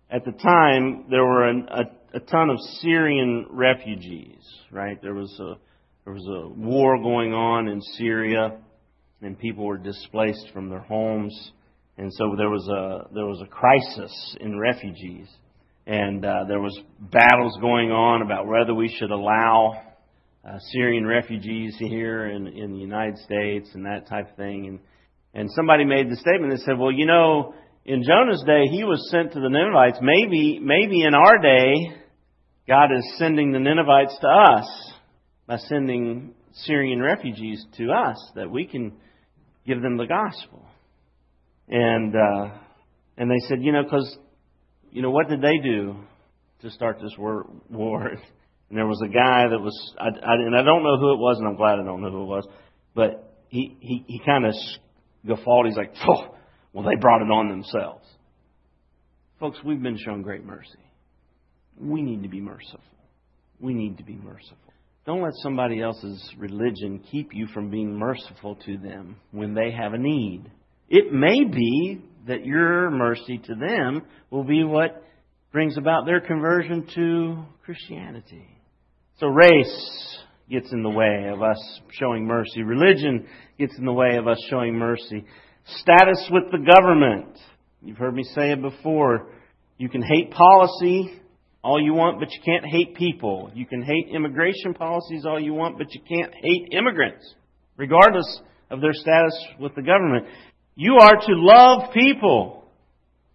at 0.08 0.24
the 0.24 0.32
time 0.32 1.06
there 1.10 1.24
were 1.24 1.48
an, 1.48 1.68
a, 1.68 1.82
a 2.12 2.20
ton 2.20 2.50
of 2.50 2.58
Syrian 2.80 3.46
refugees, 3.50 4.42
right? 4.70 5.00
There 5.02 5.14
was 5.14 5.32
a, 5.40 5.54
there 6.04 6.14
was 6.14 6.26
a 6.26 6.48
war 6.48 6.98
going 6.98 7.32
on 7.32 7.68
in 7.68 7.80
Syria 7.98 8.58
and 9.22 9.38
people 9.38 9.64
were 9.66 9.78
displaced 9.78 10.48
from 10.52 10.68
their 10.68 10.80
homes. 10.80 11.52
And 11.98 12.12
so 12.14 12.34
there 12.36 12.48
was 12.48 12.66
a, 12.68 13.14
there 13.14 13.26
was 13.26 13.42
a 13.42 13.46
crisis 13.46 14.36
in 14.40 14.58
refugees 14.58 15.28
and 15.86 16.24
uh, 16.24 16.44
there 16.48 16.60
was 16.60 16.78
battles 17.00 17.56
going 17.60 17.90
on 17.90 18.22
about 18.22 18.46
whether 18.46 18.74
we 18.74 18.88
should 18.88 19.10
allow 19.10 19.82
uh, 20.44 20.58
Syrian 20.72 21.06
refugees 21.06 21.76
here 21.78 22.26
in, 22.26 22.46
in 22.46 22.72
the 22.72 22.78
United 22.78 23.18
States 23.18 23.68
and 23.74 23.84
that 23.86 24.08
type 24.08 24.30
of 24.30 24.36
thing. 24.36 24.66
And 24.66 24.78
and 25.32 25.48
somebody 25.54 25.84
made 25.84 26.10
the 26.10 26.16
statement 26.16 26.52
that 26.52 26.60
said, 26.64 26.76
well, 26.76 26.90
you 26.90 27.06
know, 27.06 27.54
in 27.84 28.02
Jonah's 28.02 28.42
day 28.44 28.66
he 28.66 28.84
was 28.84 29.08
sent 29.10 29.32
to 29.32 29.40
the 29.40 29.48
Ninevites. 29.48 29.98
Maybe 30.02 30.58
maybe 30.60 31.02
in 31.02 31.14
our 31.14 31.38
day 31.38 31.99
God 32.70 32.92
is 32.96 33.04
sending 33.18 33.50
the 33.50 33.58
Ninevites 33.58 34.16
to 34.20 34.28
us 34.28 34.92
by 35.48 35.56
sending 35.56 36.34
Syrian 36.52 37.02
refugees 37.02 37.66
to 37.78 37.90
us 37.90 38.30
that 38.36 38.48
we 38.48 38.64
can 38.64 38.92
give 39.66 39.82
them 39.82 39.96
the 39.96 40.06
gospel. 40.06 40.64
And 41.66 42.14
uh, 42.14 42.54
and 43.16 43.28
they 43.28 43.48
said, 43.48 43.58
you 43.60 43.72
know, 43.72 43.82
because 43.82 44.16
you 44.92 45.02
know, 45.02 45.10
what 45.10 45.28
did 45.28 45.42
they 45.42 45.58
do 45.60 45.96
to 46.62 46.70
start 46.70 47.00
this 47.02 47.12
war? 47.18 47.48
And 48.68 48.78
there 48.78 48.86
was 48.86 49.02
a 49.04 49.08
guy 49.08 49.48
that 49.50 49.58
was, 49.58 49.94
I, 49.98 50.06
I, 50.06 50.34
and 50.34 50.54
I 50.54 50.62
don't 50.62 50.84
know 50.84 50.96
who 50.96 51.14
it 51.14 51.18
was, 51.18 51.38
and 51.40 51.48
I'm 51.48 51.56
glad 51.56 51.80
I 51.80 51.84
don't 51.84 52.00
know 52.00 52.10
who 52.12 52.22
it 52.22 52.26
was, 52.26 52.48
but 52.94 53.34
he, 53.48 53.76
he, 53.80 54.04
he 54.06 54.20
kind 54.24 54.46
of 54.46 54.54
guffawed. 55.26 55.66
He's 55.66 55.76
like, 55.76 55.92
well, 56.72 56.84
they 56.88 56.94
brought 57.00 57.20
it 57.20 57.32
on 57.32 57.48
themselves. 57.48 58.06
Folks, 59.40 59.58
we've 59.64 59.82
been 59.82 59.98
shown 59.98 60.22
great 60.22 60.44
mercy. 60.44 60.78
We 61.78 62.02
need 62.02 62.22
to 62.22 62.28
be 62.28 62.40
merciful. 62.40 62.80
We 63.60 63.74
need 63.74 63.98
to 63.98 64.04
be 64.04 64.16
merciful. 64.16 64.56
Don't 65.06 65.22
let 65.22 65.32
somebody 65.42 65.80
else's 65.80 66.34
religion 66.38 67.02
keep 67.10 67.30
you 67.32 67.46
from 67.48 67.70
being 67.70 67.98
merciful 67.98 68.56
to 68.66 68.76
them 68.78 69.16
when 69.30 69.54
they 69.54 69.70
have 69.70 69.94
a 69.94 69.98
need. 69.98 70.50
It 70.88 71.12
may 71.12 71.44
be 71.44 72.02
that 72.26 72.44
your 72.44 72.90
mercy 72.90 73.38
to 73.38 73.54
them 73.54 74.02
will 74.30 74.44
be 74.44 74.62
what 74.64 75.04
brings 75.52 75.78
about 75.78 76.04
their 76.04 76.20
conversion 76.20 76.86
to 76.94 77.44
Christianity. 77.64 78.46
So 79.18 79.28
race 79.28 80.18
gets 80.50 80.72
in 80.72 80.82
the 80.82 80.90
way 80.90 81.28
of 81.32 81.42
us 81.42 81.80
showing 81.92 82.26
mercy. 82.26 82.62
Religion 82.62 83.26
gets 83.58 83.76
in 83.78 83.84
the 83.84 83.92
way 83.92 84.16
of 84.16 84.26
us 84.26 84.38
showing 84.50 84.74
mercy. 84.74 85.24
Status 85.76 86.28
with 86.30 86.50
the 86.50 86.58
government. 86.58 87.38
You've 87.82 87.98
heard 87.98 88.14
me 88.14 88.24
say 88.34 88.52
it 88.52 88.60
before. 88.60 89.28
You 89.78 89.88
can 89.88 90.02
hate 90.02 90.30
policy 90.30 91.19
all 91.62 91.82
you 91.82 91.92
want, 91.92 92.20
but 92.20 92.30
you 92.32 92.40
can't 92.44 92.64
hate 92.64 92.96
people. 92.96 93.50
You 93.54 93.66
can 93.66 93.82
hate 93.82 94.08
immigration 94.14 94.74
policies 94.74 95.24
all 95.26 95.38
you 95.38 95.52
want, 95.52 95.78
but 95.78 95.94
you 95.94 96.00
can't 96.00 96.32
hate 96.34 96.68
immigrants, 96.72 97.34
regardless 97.76 98.40
of 98.70 98.80
their 98.80 98.94
status 98.94 99.34
with 99.58 99.74
the 99.74 99.82
government. 99.82 100.26
You 100.74 100.96
are 101.00 101.16
to 101.16 101.32
love 101.32 101.92
people. 101.92 102.64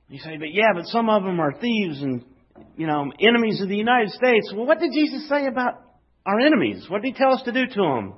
You 0.09 0.19
say, 0.19 0.37
but 0.37 0.53
yeah, 0.53 0.69
but 0.73 0.85
some 0.85 1.09
of 1.09 1.23
them 1.23 1.39
are 1.39 1.53
thieves 1.59 2.01
and, 2.01 2.23
you 2.77 2.87
know, 2.87 3.11
enemies 3.19 3.61
of 3.61 3.69
the 3.69 3.75
United 3.75 4.09
States. 4.09 4.51
Well, 4.55 4.65
what 4.65 4.79
did 4.79 4.91
Jesus 4.93 5.27
say 5.29 5.45
about 5.45 5.81
our 6.25 6.39
enemies? 6.39 6.85
What 6.89 7.01
did 7.01 7.13
he 7.13 7.17
tell 7.17 7.33
us 7.33 7.43
to 7.43 7.51
do 7.51 7.65
to 7.65 7.81
them? 7.81 8.13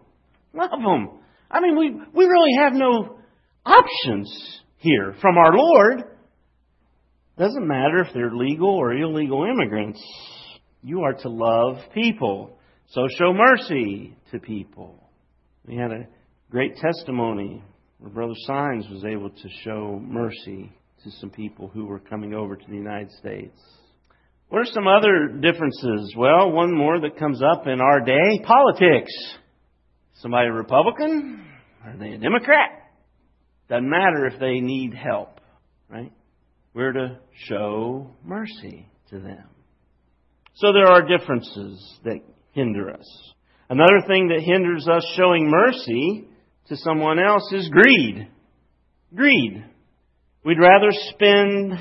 Love 0.53 0.71
them. 0.71 1.19
I 1.51 1.59
mean, 1.59 1.77
we, 1.77 1.91
we 2.13 2.25
really 2.25 2.55
have 2.57 2.73
no 2.73 3.19
options 3.65 4.61
here 4.77 5.15
from 5.21 5.37
our 5.37 5.53
Lord. 5.53 6.03
Doesn't 7.37 7.67
matter 7.67 7.99
if 7.99 8.13
they're 8.13 8.33
legal 8.33 8.69
or 8.69 8.93
illegal 8.93 9.45
immigrants. 9.45 10.01
You 10.81 11.01
are 11.01 11.13
to 11.13 11.29
love 11.29 11.77
people. 11.93 12.57
So 12.89 13.07
show 13.17 13.31
mercy 13.33 14.17
to 14.31 14.39
people. 14.39 15.03
We 15.67 15.75
had 15.75 15.91
a 15.91 16.07
great 16.49 16.77
testimony 16.77 17.63
where 17.99 18.09
Brother 18.09 18.33
Sines 18.45 18.87
was 18.89 19.03
able 19.05 19.29
to 19.29 19.49
show 19.63 19.99
mercy 20.01 20.71
to 21.03 21.11
some 21.19 21.29
people 21.29 21.67
who 21.67 21.85
were 21.85 21.99
coming 21.99 22.33
over 22.33 22.55
to 22.55 22.65
the 22.67 22.75
United 22.75 23.11
States. 23.11 23.59
What 24.49 24.59
are 24.59 24.71
some 24.71 24.87
other 24.87 25.27
differences? 25.27 26.15
Well, 26.17 26.51
one 26.51 26.73
more 26.73 27.01
that 27.01 27.19
comes 27.19 27.41
up 27.43 27.67
in 27.67 27.81
our 27.81 27.99
day 27.99 28.39
politics. 28.43 29.11
Somebody 30.15 30.47
a 30.47 30.53
Republican? 30.53 31.45
Are 31.85 31.97
they 31.97 32.13
a 32.13 32.17
Democrat? 32.17 32.71
Doesn't 33.69 33.89
matter 33.89 34.25
if 34.25 34.39
they 34.39 34.59
need 34.59 34.93
help, 34.93 35.39
right? 35.89 36.11
We're 36.77 36.93
to 36.93 37.17
show 37.47 38.11
mercy 38.23 38.87
to 39.09 39.17
them. 39.17 39.45
So 40.57 40.73
there 40.73 40.85
are 40.85 41.07
differences 41.07 41.99
that 42.03 42.19
hinder 42.51 42.91
us. 42.91 43.33
Another 43.67 44.05
thing 44.05 44.27
that 44.27 44.43
hinders 44.43 44.87
us 44.87 45.03
showing 45.15 45.49
mercy 45.49 46.27
to 46.67 46.77
someone 46.77 47.17
else 47.17 47.51
is 47.51 47.67
greed. 47.69 48.27
Greed. 49.15 49.65
We'd 50.45 50.59
rather 50.59 50.91
spend, 50.91 51.73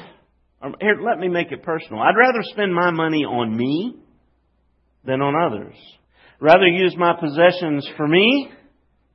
um, 0.62 0.76
here, 0.80 0.98
let 1.04 1.18
me 1.18 1.28
make 1.28 1.52
it 1.52 1.62
personal. 1.62 2.00
I'd 2.00 2.16
rather 2.16 2.40
spend 2.44 2.74
my 2.74 2.90
money 2.90 3.22
on 3.22 3.54
me 3.54 3.96
than 5.04 5.20
on 5.20 5.34
others. 5.36 5.76
Rather 6.40 6.66
use 6.66 6.96
my 6.96 7.12
possessions 7.20 7.86
for 7.98 8.08
me 8.08 8.50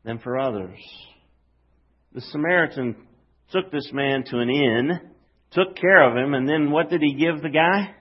than 0.06 0.20
for 0.20 0.38
others. 0.38 0.78
The 2.14 2.22
Samaritan 2.22 2.98
took 3.52 3.72
this 3.72 3.90
man 3.92 4.26
to 4.26 4.38
an 4.38 4.50
inn, 4.52 5.11
took 5.52 5.76
care 5.76 6.10
of 6.10 6.18
him, 6.18 6.34
and 6.34 6.48
then 6.48 6.72
what 6.72 6.90
did 6.90 7.02
he 7.02 7.14
give 7.14 7.42
the 7.42 7.50
guy? 7.50 7.94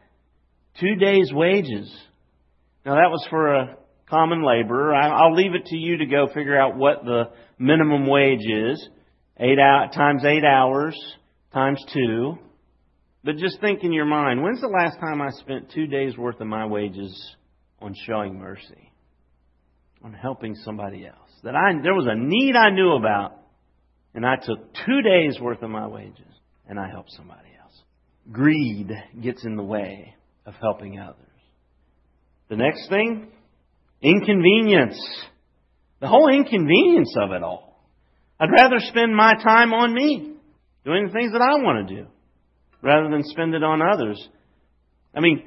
Two 0.79 0.95
days' 0.97 1.33
wages. 1.33 1.93
Now 2.85 2.95
that 2.95 3.11
was 3.11 3.27
for 3.29 3.55
a 3.55 3.77
common 4.09 4.45
laborer. 4.45 4.95
I'll 4.95 5.35
leave 5.35 5.55
it 5.55 5.67
to 5.67 5.77
you 5.77 5.99
to 5.99 6.07
go 6.07 6.29
figure 6.35 6.59
out 6.59 6.77
what 6.77 7.05
the 7.05 7.31
minimum 7.59 8.07
wage 8.07 8.47
is. 8.49 8.89
Eight 9.39 9.59
out, 9.59 9.93
times 9.95 10.25
eight 10.25 10.45
hours 10.45 10.95
times 11.53 11.83
two. 11.93 12.39
But 13.23 13.37
just 13.37 13.61
think 13.61 13.85
in 13.85 13.93
your 13.93 14.07
mind, 14.07 14.43
when's 14.43 14.61
the 14.61 14.69
last 14.69 14.99
time 14.99 15.21
I 15.21 15.31
spent 15.31 15.71
two 15.73 15.87
days 15.87 16.17
worth 16.17 16.41
of 16.41 16.47
my 16.47 16.67
wages 16.67 17.37
on 17.81 17.95
showing 18.07 18.39
mercy? 18.39 18.93
On 20.03 20.13
helping 20.13 20.55
somebody 20.65 21.07
else. 21.07 21.17
That 21.43 21.55
I, 21.55 21.73
there 21.83 21.95
was 21.95 22.07
a 22.09 22.17
need 22.17 22.55
I 22.57 22.71
knew 22.71 22.93
about, 22.93 23.33
and 24.15 24.25
I 24.25 24.37
took 24.37 24.73
two 24.87 25.03
days 25.03 25.39
worth 25.41 25.63
of 25.63 25.71
my 25.71 25.87
wages, 25.87 26.30
and 26.71 26.79
I 26.79 26.89
help 26.89 27.11
somebody 27.11 27.49
else. 27.61 27.83
Greed 28.31 28.91
gets 29.21 29.45
in 29.45 29.57
the 29.57 29.63
way 29.63 30.15
of 30.47 30.55
helping 30.61 31.01
others. 31.01 31.17
The 32.49 32.57
next 32.57 32.89
thing, 32.89 33.27
inconvenience. 34.01 34.99
The 36.01 36.07
whole 36.07 36.33
inconvenience 36.33 37.13
of 37.21 37.33
it 37.33 37.43
all. 37.43 37.85
I'd 38.39 38.53
rather 38.53 38.77
spend 38.79 39.15
my 39.15 39.35
time 39.35 39.75
on 39.75 39.93
me, 39.93 40.33
doing 40.85 41.07
the 41.07 41.13
things 41.13 41.33
that 41.33 41.43
I 41.43 41.57
want 41.57 41.89
to 41.89 41.95
do, 41.95 42.07
rather 42.83 43.11
than 43.11 43.25
spend 43.25 43.55
it 43.55 43.65
on 43.65 43.83
others. 43.83 44.29
I 45.15 45.19
mean, 45.21 45.43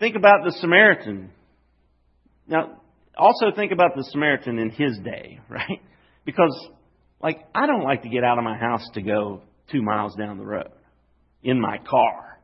think 0.00 0.16
about 0.16 0.44
the 0.44 0.52
Samaritan. 0.52 1.30
Now, 2.48 2.80
also 3.18 3.54
think 3.54 3.70
about 3.70 3.94
the 3.96 4.04
Samaritan 4.10 4.58
in 4.58 4.70
his 4.70 4.98
day, 5.04 5.40
right? 5.50 5.82
Because, 6.24 6.68
like, 7.22 7.44
I 7.54 7.66
don't 7.66 7.84
like 7.84 8.02
to 8.02 8.08
get 8.08 8.24
out 8.24 8.38
of 8.38 8.44
my 8.44 8.56
house 8.56 8.88
to 8.94 9.02
go 9.02 9.42
two 9.70 9.82
miles 9.82 10.14
down 10.16 10.38
the 10.38 10.44
road 10.44 10.70
in 11.42 11.60
my 11.60 11.78
car. 11.78 12.38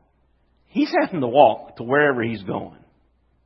He's 0.67 0.91
having 1.01 1.21
to 1.21 1.27
walk 1.27 1.77
to 1.77 1.83
wherever 1.83 2.23
he's 2.23 2.43
going, 2.43 2.79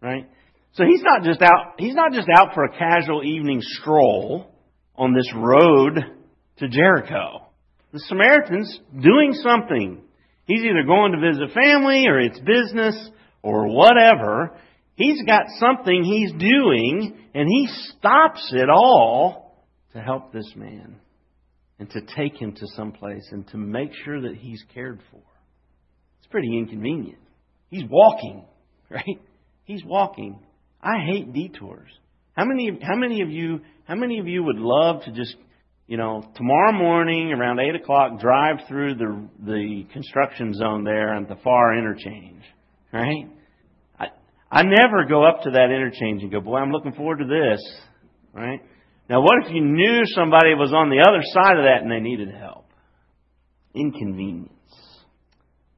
right? 0.02 0.30
So 0.74 0.84
he's 0.84 1.02
not 1.02 1.24
just 1.24 1.42
out, 1.42 1.76
he's 1.78 1.96
not 1.96 2.12
just 2.12 2.28
out 2.38 2.54
for 2.54 2.66
a 2.66 2.78
casual 2.78 3.24
evening 3.24 3.60
stroll 3.62 4.52
on 4.96 5.14
this 5.14 5.32
road 5.36 6.00
to 6.58 6.68
Jericho. 6.68 7.48
The 7.94 8.00
Samaritan's 8.02 8.80
doing 8.94 9.34
something. 9.34 10.02
He's 10.46 10.62
either 10.62 10.84
going 10.86 11.14
to 11.14 11.20
visit 11.20 11.56
family 11.56 12.06
or 12.08 12.20
it's 12.20 12.40
business 12.40 13.10
or 13.42 13.68
whatever. 13.68 14.52
He's 14.96 15.24
got 15.26 15.44
something 15.60 16.04
he's 16.04 16.32
doing 16.34 17.18
and 17.34 17.48
he 17.50 17.68
stops 17.90 18.52
it 18.54 18.70
all 18.70 19.66
to 19.94 20.00
help 20.00 20.34
this 20.34 20.52
man 20.56 20.98
and 21.80 21.90
to 21.92 22.02
take 22.16 22.36
him 22.38 22.54
to 22.54 22.68
some 22.76 22.92
place 22.92 23.28
and 23.32 23.48
to 23.50 23.58
make 23.58 23.92
sure 24.04 24.22
that 24.22 24.36
he's 24.36 24.64
cared 24.74 25.00
for. 25.12 25.22
It's 26.20 26.28
pretty 26.32 26.58
inconvenient. 26.58 27.20
He's 27.70 27.84
walking, 27.90 28.46
right? 28.90 29.22
He's 29.64 29.84
walking. 29.84 30.40
I 30.82 31.04
hate 31.06 31.34
detours. 31.34 31.90
How 32.34 32.46
many 32.46 32.80
how 32.82 32.96
many 32.96 33.22
of 33.22 33.30
you 33.30 33.62
how 33.86 33.96
many 33.96 34.20
of 34.20 34.28
you 34.28 34.44
would 34.44 34.58
love 34.58 35.04
to 35.04 35.12
just 35.12 35.36
you 35.88 35.98
know, 35.98 36.24
tomorrow 36.36 36.74
morning 36.74 37.32
around 37.32 37.60
eight 37.60 37.76
o'clock, 37.76 38.20
drive 38.20 38.58
through 38.68 38.96
the 38.96 39.30
the 39.46 39.86
construction 39.94 40.54
zone 40.54 40.84
there 40.84 41.14
at 41.14 41.28
the 41.30 41.36
far 41.44 41.78
interchange, 41.78 42.42
right? 42.92 43.30
I 44.00 44.08
I 44.52 44.64
never 44.64 45.06
go 45.08 45.24
up 45.24 45.44
to 45.44 45.52
that 45.52 45.70
interchange 45.70 46.24
and 46.24 46.32
go, 46.32 46.42
boy, 46.42 46.58
I'm 46.58 46.72
looking 46.72 46.94
forward 46.94 47.20
to 47.20 47.26
this, 47.26 47.62
right? 48.34 48.62
Now, 49.10 49.22
what 49.22 49.46
if 49.46 49.54
you 49.54 49.62
knew 49.62 50.02
somebody 50.06 50.56
was 50.56 50.74
on 50.74 50.90
the 50.90 51.06
other 51.08 51.22
side 51.24 51.58
of 51.58 51.66
that 51.66 51.82
and 51.84 51.92
they 51.92 52.00
needed 52.00 52.34
help? 52.34 52.66
Inconvenience. 53.76 54.52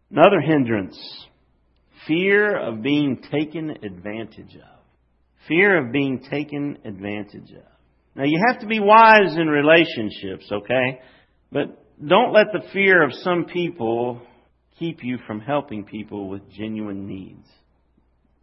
Another 0.09 0.39
hindrance: 0.39 0.97
fear 2.07 2.57
of 2.57 2.81
being 2.81 3.21
taken 3.29 3.71
advantage 3.83 4.55
of. 4.55 4.79
Fear 5.47 5.85
of 5.85 5.91
being 5.91 6.23
taken 6.29 6.77
advantage 6.85 7.51
of. 7.51 7.65
Now 8.15 8.23
you 8.23 8.41
have 8.47 8.61
to 8.61 8.67
be 8.67 8.79
wise 8.79 9.35
in 9.35 9.47
relationships, 9.47 10.49
okay? 10.51 10.99
But 11.51 11.83
don't 12.05 12.33
let 12.33 12.47
the 12.53 12.67
fear 12.71 13.03
of 13.03 13.13
some 13.13 13.45
people 13.45 14.21
keep 14.79 15.03
you 15.03 15.17
from 15.27 15.39
helping 15.39 15.83
people 15.83 16.29
with 16.29 16.49
genuine 16.51 17.07
needs. 17.07 17.47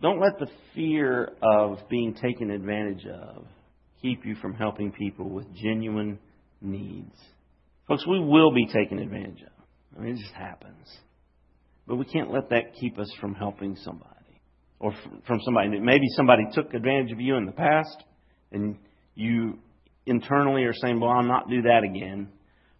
Don't 0.00 0.20
let 0.20 0.38
the 0.38 0.48
fear 0.74 1.32
of 1.42 1.78
being 1.88 2.14
taken 2.14 2.50
advantage 2.50 3.06
of 3.06 3.46
keep 4.04 4.26
you 4.26 4.34
from 4.36 4.54
helping 4.54 4.92
people 4.92 5.30
with 5.30 5.46
genuine 5.54 6.18
needs. 6.60 7.16
Folks, 7.88 8.06
we 8.06 8.20
will 8.20 8.52
be 8.52 8.66
taken 8.66 8.98
advantage 8.98 9.42
of. 9.42 9.52
I 9.96 10.02
mean, 10.02 10.14
it 10.14 10.18
just 10.18 10.34
happens. 10.34 10.86
But 11.86 11.96
we 11.96 12.04
can't 12.04 12.30
let 12.30 12.50
that 12.50 12.74
keep 12.78 12.98
us 12.98 13.10
from 13.20 13.34
helping 13.34 13.76
somebody. 13.76 14.10
Or 14.78 14.92
from 15.26 15.40
somebody. 15.42 15.80
Maybe 15.80 16.06
somebody 16.16 16.42
took 16.52 16.74
advantage 16.74 17.12
of 17.12 17.20
you 17.20 17.36
in 17.36 17.46
the 17.46 17.52
past, 17.52 18.04
and 18.52 18.76
you 19.14 19.58
internally 20.04 20.64
are 20.64 20.74
saying, 20.74 21.00
well, 21.00 21.10
I'll 21.10 21.22
not 21.22 21.48
do 21.48 21.62
that 21.62 21.82
again. 21.82 22.28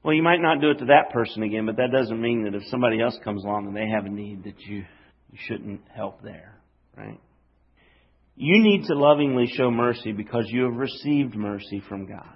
Well, 0.03 0.15
you 0.15 0.23
might 0.23 0.41
not 0.41 0.61
do 0.61 0.71
it 0.71 0.79
to 0.81 0.87
that 0.87 1.11
person 1.13 1.43
again, 1.43 1.65
but 1.65 1.77
that 1.77 1.89
doesn't 1.91 2.21
mean 2.21 2.45
that 2.45 2.55
if 2.55 2.63
somebody 2.71 3.01
else 3.01 3.19
comes 3.25 3.43
along 3.45 3.69
and 3.69 3.77
they 3.77 3.89
have 3.89 4.05
a 4.05 4.11
need 4.11 4.45
that 4.45 4.61
you, 4.61 4.85
you 5.31 5.39
shouldn't 5.49 5.81
help 5.95 6.23
there, 6.23 6.59
right? 6.95 7.19
You 8.37 8.63
need 8.63 8.85
to 8.87 8.95
lovingly 8.95 9.47
show 9.47 9.71
mercy 9.71 10.13
because 10.13 10.47
you 10.49 10.65
have 10.65 10.75
received 10.75 11.37
mercy 11.37 11.83
from 11.89 12.07
God. 12.07 12.35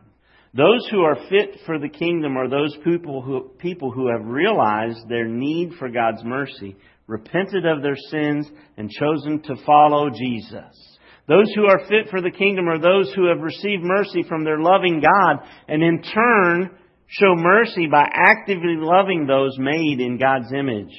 Those 0.54 0.86
who 0.90 1.02
are 1.02 1.16
fit 1.28 1.60
for 1.66 1.78
the 1.78 1.88
kingdom 1.88 2.36
are 2.36 2.48
those 2.48 2.76
people 2.84 3.20
who, 3.20 3.50
people 3.58 3.90
who 3.90 4.08
have 4.08 4.24
realized 4.24 5.08
their 5.08 5.26
need 5.26 5.72
for 5.78 5.88
God's 5.88 6.24
mercy, 6.24 6.76
repented 7.06 7.66
of 7.66 7.82
their 7.82 7.96
sins, 8.10 8.48
and 8.76 8.90
chosen 8.90 9.42
to 9.42 9.56
follow 9.66 10.08
Jesus. 10.10 10.98
Those 11.26 11.52
who 11.54 11.66
are 11.66 11.86
fit 11.88 12.08
for 12.10 12.22
the 12.22 12.30
kingdom 12.30 12.68
are 12.68 12.80
those 12.80 13.12
who 13.14 13.28
have 13.28 13.40
received 13.40 13.82
mercy 13.82 14.22
from 14.26 14.44
their 14.44 14.58
loving 14.58 15.02
God 15.02 15.46
and 15.66 15.82
in 15.82 16.02
turn 16.02 16.70
show 17.08 17.34
mercy 17.36 17.86
by 17.90 18.04
actively 18.12 18.76
loving 18.78 19.26
those 19.26 19.58
made 19.58 20.00
in 20.00 20.18
God's 20.18 20.52
image. 20.52 20.94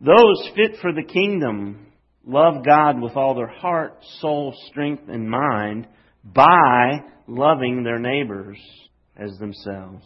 Those 0.00 0.50
fit 0.54 0.76
for 0.80 0.92
the 0.92 1.02
kingdom 1.04 1.89
love 2.30 2.64
God 2.64 3.00
with 3.00 3.16
all 3.16 3.34
their 3.34 3.48
heart, 3.48 3.96
soul, 4.20 4.54
strength, 4.68 5.04
and 5.08 5.28
mind 5.28 5.86
by 6.24 7.00
loving 7.26 7.82
their 7.82 7.98
neighbors 7.98 8.58
as 9.16 9.36
themselves. 9.38 10.04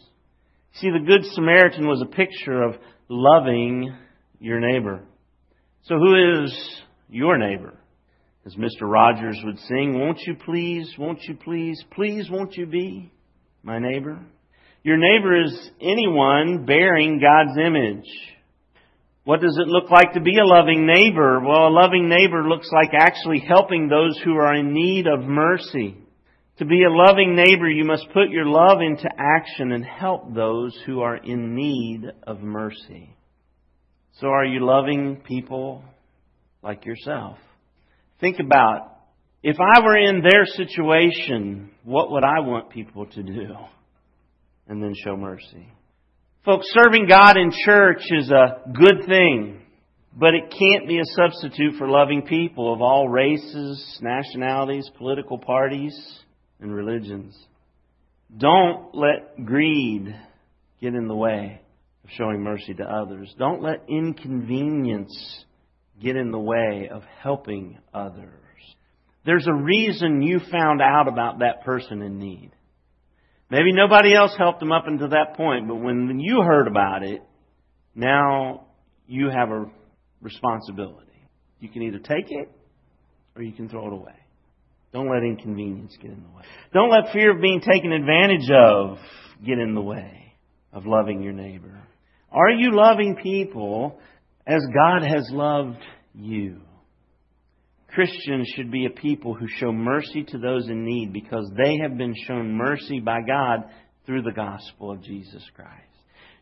See, 0.75 0.91
the 0.91 1.05
Good 1.07 1.25
Samaritan 1.33 1.87
was 1.87 2.03
a 2.03 2.17
picture 2.17 2.63
of 2.63 2.77
loving 3.09 3.95
your 4.41 4.59
neighbor. 4.59 5.03
So 5.85 5.97
who 5.97 6.45
is 6.45 6.83
your 7.09 7.39
neighbor? 7.39 7.75
As 8.47 8.55
Mr. 8.57 8.83
Rogers 8.83 9.41
would 9.45 9.59
sing, 9.61 9.99
won't 9.99 10.21
you 10.27 10.35
please, 10.35 10.93
won't 10.99 11.23
you 11.23 11.35
please, 11.37 11.83
please 11.93 12.29
won't 12.31 12.55
you 12.57 12.67
be 12.67 13.13
my 13.63 13.79
neighbor? 13.79 14.19
Your 14.83 14.99
neighbor 14.99 15.45
is 15.45 15.71
anyone 15.81 16.67
bearing 16.67 17.21
God's 17.21 17.59
image. 17.59 18.05
What 19.25 19.41
does 19.41 19.59
it 19.59 19.69
look 19.69 19.91
like 19.91 20.13
to 20.13 20.21
be 20.21 20.37
a 20.39 20.45
loving 20.45 20.87
neighbor? 20.87 21.41
Well, 21.41 21.69
a 21.69 21.71
loving 21.71 22.11
neighbor 22.11 22.47
looks 22.47 22.69
like 22.71 22.91
actually 22.93 23.41
helping 23.41 23.89
those 23.89 24.21
who 24.23 24.37
are 24.37 24.55
in 24.55 24.75
need 24.75 25.07
of 25.07 25.21
mercy. 25.21 25.97
To 26.59 26.67
be 26.67 26.85
a 26.85 26.91
loving 26.91 27.35
neighbor, 27.35 27.69
you 27.69 27.85
must 27.85 28.07
put 28.13 28.29
your 28.29 28.45
love 28.45 28.81
into 28.83 29.09
action 29.19 29.73
and 29.73 29.85
help 29.85 30.35
those 30.35 30.79
who 30.85 31.01
are 31.01 31.17
in 31.17 31.55
need 31.55 32.05
of 32.27 32.41
mercy. 32.41 33.17
So 34.21 34.29
are 34.29 34.45
you 34.45 34.65
loving 34.65 35.23
people 35.27 35.83
like 36.63 36.85
yourself? 36.85 37.39
Think 38.21 38.37
about 38.41 38.95
if 39.43 39.57
I 39.59 39.81
were 39.83 39.97
in 39.97 40.23
their 40.23 40.45
situation, 40.47 41.71
what 41.83 42.11
would 42.11 42.25
I 42.25 42.41
want 42.41 42.71
people 42.71 43.07
to 43.07 43.23
do? 43.23 43.55
And 44.69 44.83
then 44.83 44.95
show 44.95 45.17
mercy. 45.17 45.73
Folks, 46.45 46.67
serving 46.75 47.07
God 47.07 47.39
in 47.39 47.51
church 47.65 48.03
is 48.11 48.31
a 48.31 48.71
good 48.71 49.07
thing, 49.09 49.63
but 50.15 50.35
it 50.35 50.51
can't 50.51 50.87
be 50.87 50.99
a 50.99 51.05
substitute 51.17 51.77
for 51.79 51.89
loving 51.89 52.21
people 52.21 52.71
of 52.71 52.83
all 52.83 53.09
races, 53.09 53.99
nationalities, 54.03 54.91
political 54.99 55.39
parties, 55.39 55.99
and 56.61 56.75
religions. 56.75 57.35
Don't 58.37 58.95
let 58.95 59.43
greed 59.43 60.15
get 60.83 60.95
in 60.95 61.09
the 61.09 61.17
way 61.17 61.63
of 62.05 62.11
showing 62.11 62.43
mercy 62.43 62.75
to 62.75 62.85
others. 62.85 63.35
Don't 63.39 63.63
let 63.63 63.85
inconvenience 63.89 65.45
get 66.03 66.15
in 66.15 66.31
the 66.31 66.39
way 66.39 66.91
of 66.93 67.05
helping 67.23 67.79
others. 67.95 68.29
There's 69.25 69.47
a 69.47 69.55
reason 69.55 70.21
you 70.21 70.41
found 70.53 70.83
out 70.83 71.09
about 71.09 71.39
that 71.39 71.65
person 71.65 72.03
in 72.03 72.19
need. 72.19 72.51
Maybe 73.51 73.73
nobody 73.73 74.15
else 74.15 74.35
helped 74.37 74.61
them 74.61 74.73
up 74.73 74.85
until 74.87 75.11
that 75.11 75.37
point, 75.37 75.69
but 75.69 75.77
when 75.77 76.19
you 76.21 76.43
heard 76.43 76.67
about 76.67 77.03
it, 77.03 77.23
now 77.95 78.67
you 79.07 79.29
have 79.29 79.51
a 79.51 79.67
responsibility. 80.21 81.29
You 81.61 81.69
can 81.69 81.83
either 81.83 81.99
take 81.99 82.31
it 82.31 82.51
or 83.37 83.43
you 83.43 83.53
can 83.53 83.69
throw 83.69 83.87
it 83.87 83.93
away. 83.93 84.15
Don't 84.93 85.11
let 85.11 85.23
inconvenience 85.23 85.97
get 86.01 86.11
in 86.11 86.23
the 86.23 86.37
way. 86.37 86.45
Don't 86.73 86.91
let 86.91 87.13
fear 87.13 87.35
of 87.35 87.43
being 87.43 87.61
taken 87.61 87.93
advantage 87.93 88.49
of 88.51 88.99
get 89.45 89.59
in 89.59 89.75
the 89.75 89.83
way 89.83 90.35
of 90.73 90.87
loving 90.87 91.23
your 91.23 91.33
neighbor. 91.33 91.83
Are 92.31 92.51
you 92.51 92.71
loving 92.73 93.17
people 93.17 93.99
as 94.47 94.63
God 94.73 95.03
has 95.03 95.29
loved 95.31 95.79
you. 96.15 96.61
Christians 97.95 98.49
should 98.57 98.73
be 98.73 98.87
a 98.87 98.91
people 98.91 99.35
who 99.35 99.47
show 99.47 99.71
mercy 99.71 100.25
to 100.25 100.39
those 100.39 100.69
in 100.69 100.85
need 100.85 101.13
because 101.13 101.49
they 101.57 101.77
have 101.79 101.97
been 101.97 102.15
shown 102.27 102.53
mercy 102.53 102.99
by 102.99 103.21
God 103.25 103.65
through 104.05 104.23
the 104.23 104.33
gospel 104.33 104.91
of 104.91 105.01
Jesus 105.03 105.43
Christ. 105.55 105.71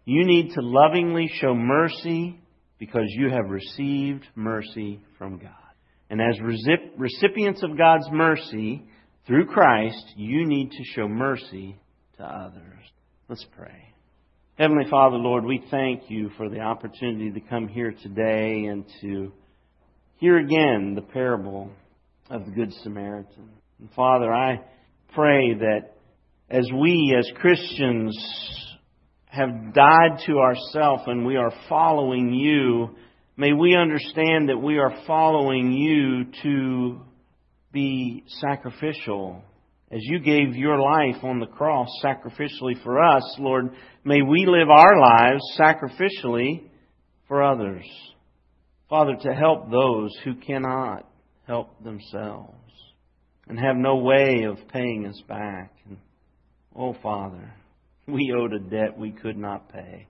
You 0.06 0.24
need 0.24 0.54
to 0.54 0.60
lovingly 0.62 1.30
show 1.40 1.54
mercy 1.54 2.40
because 2.78 3.04
you 3.08 3.28
have 3.28 3.50
received 3.50 4.24
mercy 4.34 5.00
from 5.18 5.38
God. 5.38 5.50
And 6.08 6.20
as 6.20 6.38
recipients 6.96 7.62
of 7.62 7.76
God's 7.76 8.08
mercy 8.10 8.82
through 9.26 9.46
Christ, 9.46 10.04
you 10.16 10.46
need 10.46 10.70
to 10.70 10.84
show 10.94 11.06
mercy 11.06 11.76
to 12.16 12.24
others. 12.24 12.80
Let's 13.28 13.46
pray. 13.56 13.94
Heavenly 14.58 14.90
Father, 14.90 15.16
Lord, 15.16 15.44
we 15.44 15.62
thank 15.70 16.10
you 16.10 16.30
for 16.36 16.48
the 16.48 16.60
opportunity 16.60 17.30
to 17.30 17.40
come 17.40 17.68
here 17.68 17.94
today 18.02 18.64
and 18.64 18.84
to 19.02 19.32
hear 20.22 20.38
again 20.38 20.94
the 20.94 21.02
parable 21.02 21.68
of 22.30 22.44
the 22.44 22.52
Good 22.52 22.72
Samaritan. 22.84 23.50
And 23.80 23.90
Father, 23.90 24.32
I 24.32 24.60
pray 25.16 25.52
that 25.54 25.96
as 26.48 26.64
we 26.72 27.12
as 27.18 27.28
Christians 27.40 28.16
have 29.24 29.74
died 29.74 30.20
to 30.26 30.38
ourselves 30.38 31.02
and 31.08 31.26
we 31.26 31.34
are 31.34 31.52
following 31.68 32.32
you, 32.32 32.90
may 33.36 33.52
we 33.52 33.74
understand 33.74 34.48
that 34.48 34.62
we 34.62 34.78
are 34.78 34.94
following 35.08 35.72
you 35.72 36.26
to 36.44 37.00
be 37.72 38.22
sacrificial. 38.28 39.42
As 39.90 40.02
you 40.02 40.20
gave 40.20 40.54
your 40.54 40.78
life 40.78 41.24
on 41.24 41.40
the 41.40 41.46
cross 41.46 41.88
sacrificially 42.00 42.80
for 42.84 43.02
us, 43.02 43.24
Lord, 43.40 43.70
may 44.04 44.22
we 44.22 44.46
live 44.46 44.70
our 44.70 45.00
lives 45.00 45.42
sacrificially 45.58 46.62
for 47.26 47.42
others. 47.42 47.82
Father, 48.92 49.16
to 49.22 49.32
help 49.32 49.70
those 49.70 50.14
who 50.22 50.34
cannot 50.34 51.08
help 51.46 51.82
themselves 51.82 52.52
and 53.48 53.58
have 53.58 53.74
no 53.74 53.96
way 53.96 54.42
of 54.42 54.58
paying 54.68 55.06
us 55.06 55.18
back. 55.26 55.72
And, 55.88 55.96
oh, 56.76 56.94
Father, 57.02 57.54
we 58.06 58.34
owed 58.38 58.52
a 58.52 58.58
debt 58.58 58.98
we 58.98 59.12
could 59.12 59.38
not 59.38 59.72
pay. 59.72 60.08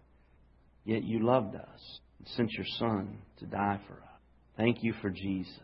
Yet 0.84 1.04
you 1.04 1.24
loved 1.24 1.54
us 1.54 2.00
and 2.18 2.26
sent 2.26 2.50
your 2.54 2.66
Son 2.80 3.18
to 3.38 3.46
die 3.46 3.78
for 3.86 3.94
us. 3.94 4.20
Thank 4.56 4.78
you 4.80 4.94
for 5.00 5.10
Jesus. 5.10 5.60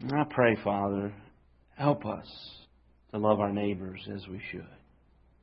And 0.00 0.10
I 0.10 0.24
pray, 0.30 0.56
Father, 0.64 1.12
help 1.76 2.06
us 2.06 2.26
to 3.12 3.18
love 3.18 3.38
our 3.40 3.52
neighbors 3.52 4.00
as 4.14 4.26
we 4.28 4.40
should, 4.50 4.64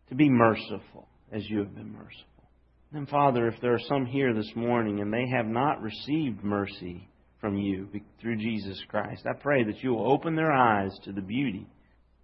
to 0.09 0.15
be 0.15 0.31
merciful 0.31 1.07
as 1.31 1.47
you 1.47 1.59
have 1.59 1.75
been 1.75 1.93
merciful. 1.93 2.36
And 2.93 3.07
Father, 3.09 3.47
if 3.47 3.59
there 3.61 3.73
are 3.73 3.79
some 3.89 4.05
here 4.05 4.33
this 4.33 4.51
morning 4.55 5.01
and 5.01 5.11
they 5.11 5.27
have 5.35 5.45
not 5.45 5.81
received 5.81 6.43
mercy 6.43 7.07
from 7.41 7.57
you 7.57 7.89
through 8.21 8.37
Jesus 8.37 8.81
Christ, 8.87 9.25
I 9.27 9.33
pray 9.33 9.63
that 9.65 9.83
you 9.83 9.93
will 9.93 10.11
open 10.11 10.35
their 10.35 10.53
eyes 10.53 10.97
to 11.03 11.11
the 11.11 11.21
beauty 11.21 11.67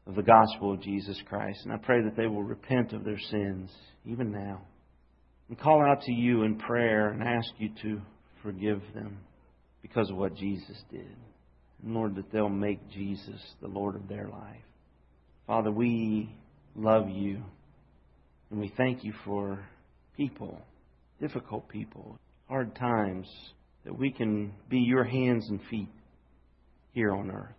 of 0.08 0.16
the 0.16 0.24
gospel 0.24 0.74
of 0.74 0.82
Jesus 0.82 1.22
Christ. 1.28 1.60
And 1.66 1.74
I 1.74 1.78
pray 1.78 2.02
that 2.02 2.16
they 2.16 2.28
will 2.28 2.44
repent 2.44 2.94
of 2.94 3.04
their 3.04 3.20
sins, 3.20 3.70
even 4.06 4.32
now, 4.32 4.62
and 5.50 5.60
call 5.60 5.86
out 5.86 6.02
to 6.04 6.14
you 6.14 6.44
in 6.44 6.58
prayer 6.58 7.10
and 7.10 7.22
ask 7.22 7.50
you 7.58 7.70
to 7.82 8.02
forgive 8.42 8.82
them 8.94 9.20
because 9.82 10.10
of 10.10 10.16
what 10.16 10.36
Jesus 10.36 10.82
did. 10.90 11.16
And 11.84 11.94
Lord, 11.94 12.16
that 12.16 12.32
they'll 12.32 12.48
make 12.48 12.90
Jesus 12.90 13.42
the 13.62 13.68
Lord 13.68 13.96
of 13.96 14.08
their 14.08 14.30
life. 14.30 14.64
Father, 15.46 15.72
we 15.72 16.34
love 16.74 17.10
you, 17.10 17.44
and 18.50 18.62
we 18.62 18.74
thank 18.78 19.04
you 19.04 19.14
for 19.26 19.60
people, 20.16 20.62
difficult 21.20 21.68
people, 21.70 22.18
hard 22.48 22.76
times, 22.76 23.28
that 23.86 23.98
we 23.98 24.12
can 24.12 24.54
be 24.70 24.80
your 24.80 25.04
hands 25.04 25.48
and 25.50 25.60
feet 25.70 25.90
here 26.94 27.14
on 27.14 27.32
earth. 27.32 27.56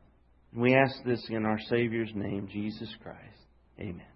And 0.53 0.62
we 0.62 0.75
ask 0.75 0.95
this 1.05 1.21
in 1.31 1.45
our 1.45 1.59
Savior's 1.69 2.12
name, 2.14 2.49
Jesus 2.51 2.88
Christ. 3.03 3.19
Amen. 3.79 4.13